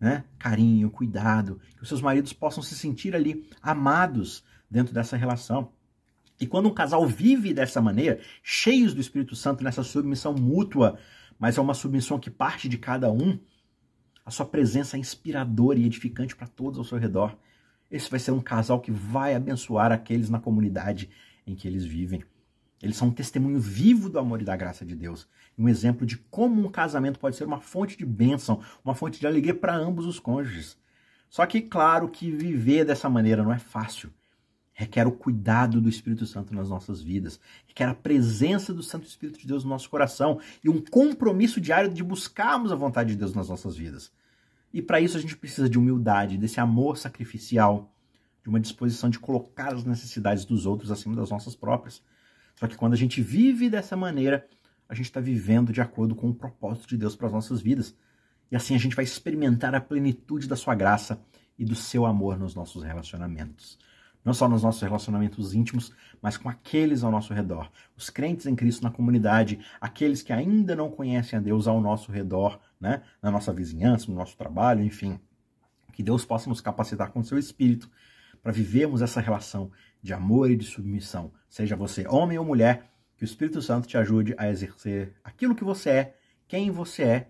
né? 0.00 0.24
carinho, 0.40 0.90
cuidado, 0.90 1.60
que 1.76 1.82
os 1.84 1.88
seus 1.88 2.02
maridos 2.02 2.32
possam 2.32 2.64
se 2.64 2.74
sentir 2.74 3.14
ali 3.14 3.48
amados 3.62 4.42
dentro 4.68 4.92
dessa 4.92 5.16
relação. 5.16 5.70
E 6.40 6.48
quando 6.48 6.68
um 6.68 6.74
casal 6.74 7.06
vive 7.06 7.54
dessa 7.54 7.80
maneira, 7.80 8.18
cheios 8.42 8.92
do 8.92 9.00
Espírito 9.00 9.36
Santo, 9.36 9.62
nessa 9.62 9.84
submissão 9.84 10.34
mútua, 10.34 10.98
mas 11.38 11.56
é 11.56 11.60
uma 11.60 11.74
submissão 11.74 12.18
que 12.18 12.28
parte 12.28 12.68
de 12.68 12.76
cada 12.76 13.12
um, 13.12 13.38
a 14.26 14.32
sua 14.32 14.46
presença 14.46 14.96
é 14.96 15.00
inspiradora 15.00 15.78
e 15.78 15.86
edificante 15.86 16.34
para 16.34 16.48
todos 16.48 16.80
ao 16.80 16.84
seu 16.84 16.98
redor. 16.98 17.38
Esse 17.92 18.10
vai 18.10 18.18
ser 18.18 18.32
um 18.32 18.40
casal 18.40 18.80
que 18.80 18.90
vai 18.90 19.34
abençoar 19.34 19.92
aqueles 19.92 20.30
na 20.30 20.40
comunidade 20.40 21.10
em 21.46 21.54
que 21.54 21.68
eles 21.68 21.84
vivem. 21.84 22.24
Eles 22.82 22.96
são 22.96 23.08
um 23.08 23.12
testemunho 23.12 23.60
vivo 23.60 24.08
do 24.08 24.18
amor 24.18 24.40
e 24.40 24.44
da 24.44 24.56
graça 24.56 24.84
de 24.84 24.96
Deus. 24.96 25.28
Um 25.56 25.68
exemplo 25.68 26.04
de 26.04 26.16
como 26.16 26.66
um 26.66 26.70
casamento 26.70 27.20
pode 27.20 27.36
ser 27.36 27.44
uma 27.44 27.60
fonte 27.60 27.96
de 27.96 28.04
bênção, 28.04 28.60
uma 28.84 28.94
fonte 28.94 29.20
de 29.20 29.26
alegria 29.26 29.54
para 29.54 29.76
ambos 29.76 30.06
os 30.06 30.18
cônjuges. 30.18 30.76
Só 31.30 31.46
que, 31.46 31.60
claro, 31.60 32.08
que 32.08 32.30
viver 32.30 32.84
dessa 32.84 33.08
maneira 33.08 33.44
não 33.44 33.52
é 33.52 33.58
fácil 33.58 34.10
requer 34.72 35.06
o 35.06 35.12
cuidado 35.12 35.80
do 35.80 35.88
Espírito 35.88 36.26
Santo 36.26 36.54
nas 36.54 36.68
nossas 36.68 37.02
vidas, 37.02 37.38
requer 37.66 37.84
a 37.84 37.94
presença 37.94 38.72
do 38.72 38.82
Santo 38.82 39.06
Espírito 39.06 39.38
de 39.38 39.46
Deus 39.46 39.64
no 39.64 39.70
nosso 39.70 39.88
coração 39.88 40.40
e 40.64 40.68
um 40.68 40.80
compromisso 40.80 41.60
diário 41.60 41.92
de 41.92 42.02
buscarmos 42.02 42.72
a 42.72 42.76
vontade 42.76 43.10
de 43.10 43.16
Deus 43.16 43.34
nas 43.34 43.48
nossas 43.48 43.76
vidas. 43.76 44.10
E 44.72 44.80
para 44.80 45.00
isso 45.00 45.16
a 45.16 45.20
gente 45.20 45.36
precisa 45.36 45.68
de 45.68 45.78
humildade, 45.78 46.38
desse 46.38 46.60
amor 46.60 46.96
sacrificial, 46.96 47.94
de 48.42 48.48
uma 48.48 48.58
disposição 48.58 49.10
de 49.10 49.18
colocar 49.18 49.74
as 49.74 49.84
necessidades 49.84 50.44
dos 50.44 50.66
outros 50.66 50.90
acima 50.90 51.14
das 51.14 51.30
nossas 51.30 51.54
próprias. 51.54 52.02
Só 52.54 52.66
que 52.66 52.76
quando 52.76 52.94
a 52.94 52.96
gente 52.96 53.20
vive 53.20 53.68
dessa 53.68 53.96
maneira, 53.96 54.46
a 54.88 54.94
gente 54.94 55.06
está 55.06 55.20
vivendo 55.20 55.72
de 55.72 55.80
acordo 55.80 56.14
com 56.14 56.28
o 56.28 56.34
propósito 56.34 56.88
de 56.88 56.96
Deus 56.96 57.14
para 57.14 57.26
as 57.26 57.32
nossas 57.32 57.60
vidas. 57.60 57.94
E 58.50 58.56
assim 58.56 58.74
a 58.74 58.78
gente 58.78 58.96
vai 58.96 59.04
experimentar 59.04 59.74
a 59.74 59.80
plenitude 59.80 60.48
da 60.48 60.56
sua 60.56 60.74
graça 60.74 61.22
e 61.58 61.64
do 61.64 61.74
seu 61.74 62.04
amor 62.04 62.38
nos 62.38 62.54
nossos 62.54 62.82
relacionamentos 62.82 63.78
não 64.24 64.32
só 64.32 64.48
nos 64.48 64.62
nossos 64.62 64.82
relacionamentos 64.82 65.54
íntimos, 65.54 65.92
mas 66.20 66.36
com 66.36 66.48
aqueles 66.48 67.02
ao 67.02 67.10
nosso 67.10 67.34
redor. 67.34 67.70
Os 67.96 68.08
crentes 68.10 68.46
em 68.46 68.54
Cristo 68.54 68.82
na 68.82 68.90
comunidade, 68.90 69.58
aqueles 69.80 70.22
que 70.22 70.32
ainda 70.32 70.76
não 70.76 70.90
conhecem 70.90 71.38
a 71.38 71.42
Deus 71.42 71.66
ao 71.66 71.80
nosso 71.80 72.12
redor, 72.12 72.60
né? 72.80 73.02
na 73.20 73.30
nossa 73.30 73.52
vizinhança, 73.52 74.10
no 74.10 74.16
nosso 74.16 74.36
trabalho, 74.36 74.82
enfim. 74.82 75.18
Que 75.92 76.02
Deus 76.02 76.24
possa 76.24 76.48
nos 76.48 76.60
capacitar 76.60 77.10
com 77.10 77.20
o 77.20 77.24
seu 77.24 77.38
espírito 77.38 77.90
para 78.42 78.52
vivermos 78.52 79.02
essa 79.02 79.20
relação 79.20 79.70
de 80.02 80.12
amor 80.12 80.50
e 80.50 80.56
de 80.56 80.64
submissão. 80.64 81.32
Seja 81.48 81.76
você 81.76 82.06
homem 82.06 82.38
ou 82.38 82.44
mulher, 82.44 82.90
que 83.16 83.24
o 83.24 83.26
Espírito 83.26 83.62
Santo 83.62 83.86
te 83.86 83.96
ajude 83.96 84.34
a 84.36 84.48
exercer 84.48 85.14
aquilo 85.22 85.54
que 85.54 85.62
você 85.62 85.90
é, 85.90 86.16
quem 86.48 86.70
você 86.70 87.02
é, 87.02 87.28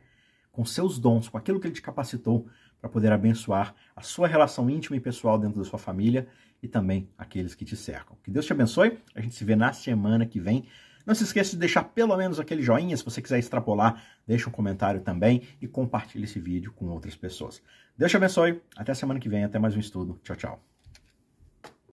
com 0.50 0.64
seus 0.64 0.98
dons, 0.98 1.28
com 1.28 1.36
aquilo 1.36 1.60
que 1.60 1.66
ele 1.66 1.74
te 1.74 1.82
capacitou 1.82 2.46
para 2.80 2.88
poder 2.88 3.12
abençoar 3.12 3.74
a 3.94 4.00
sua 4.00 4.26
relação 4.26 4.68
íntima 4.70 4.96
e 4.96 5.00
pessoal 5.00 5.38
dentro 5.38 5.58
da 5.58 5.64
sua 5.64 5.78
família 5.78 6.28
e 6.62 6.68
também 6.68 7.08
aqueles 7.18 7.54
que 7.54 7.64
te 7.64 7.76
cercam. 7.76 8.16
Que 8.22 8.30
Deus 8.30 8.46
te 8.46 8.52
abençoe. 8.52 8.98
A 9.14 9.20
gente 9.20 9.34
se 9.34 9.44
vê 9.44 9.56
na 9.56 9.72
semana 9.72 10.24
que 10.24 10.38
vem. 10.38 10.66
Não 11.04 11.14
se 11.14 11.24
esqueça 11.24 11.50
de 11.50 11.56
deixar 11.56 11.82
pelo 11.82 12.16
menos 12.16 12.38
aquele 12.38 12.62
joinha. 12.62 12.96
Se 12.96 13.04
você 13.04 13.20
quiser 13.20 13.38
extrapolar, 13.38 14.02
deixa 14.26 14.48
um 14.48 14.52
comentário 14.52 15.00
também 15.00 15.42
e 15.60 15.66
compartilhe 15.66 16.24
esse 16.24 16.38
vídeo 16.38 16.72
com 16.72 16.86
outras 16.86 17.16
pessoas. 17.16 17.60
Deus 17.98 18.10
te 18.10 18.16
abençoe. 18.16 18.62
Até 18.76 18.94
semana 18.94 19.18
que 19.18 19.28
vem. 19.28 19.42
Até 19.42 19.58
mais 19.58 19.76
um 19.76 19.80
estudo. 19.80 20.20
Tchau, 20.22 20.36
tchau. 20.36 20.71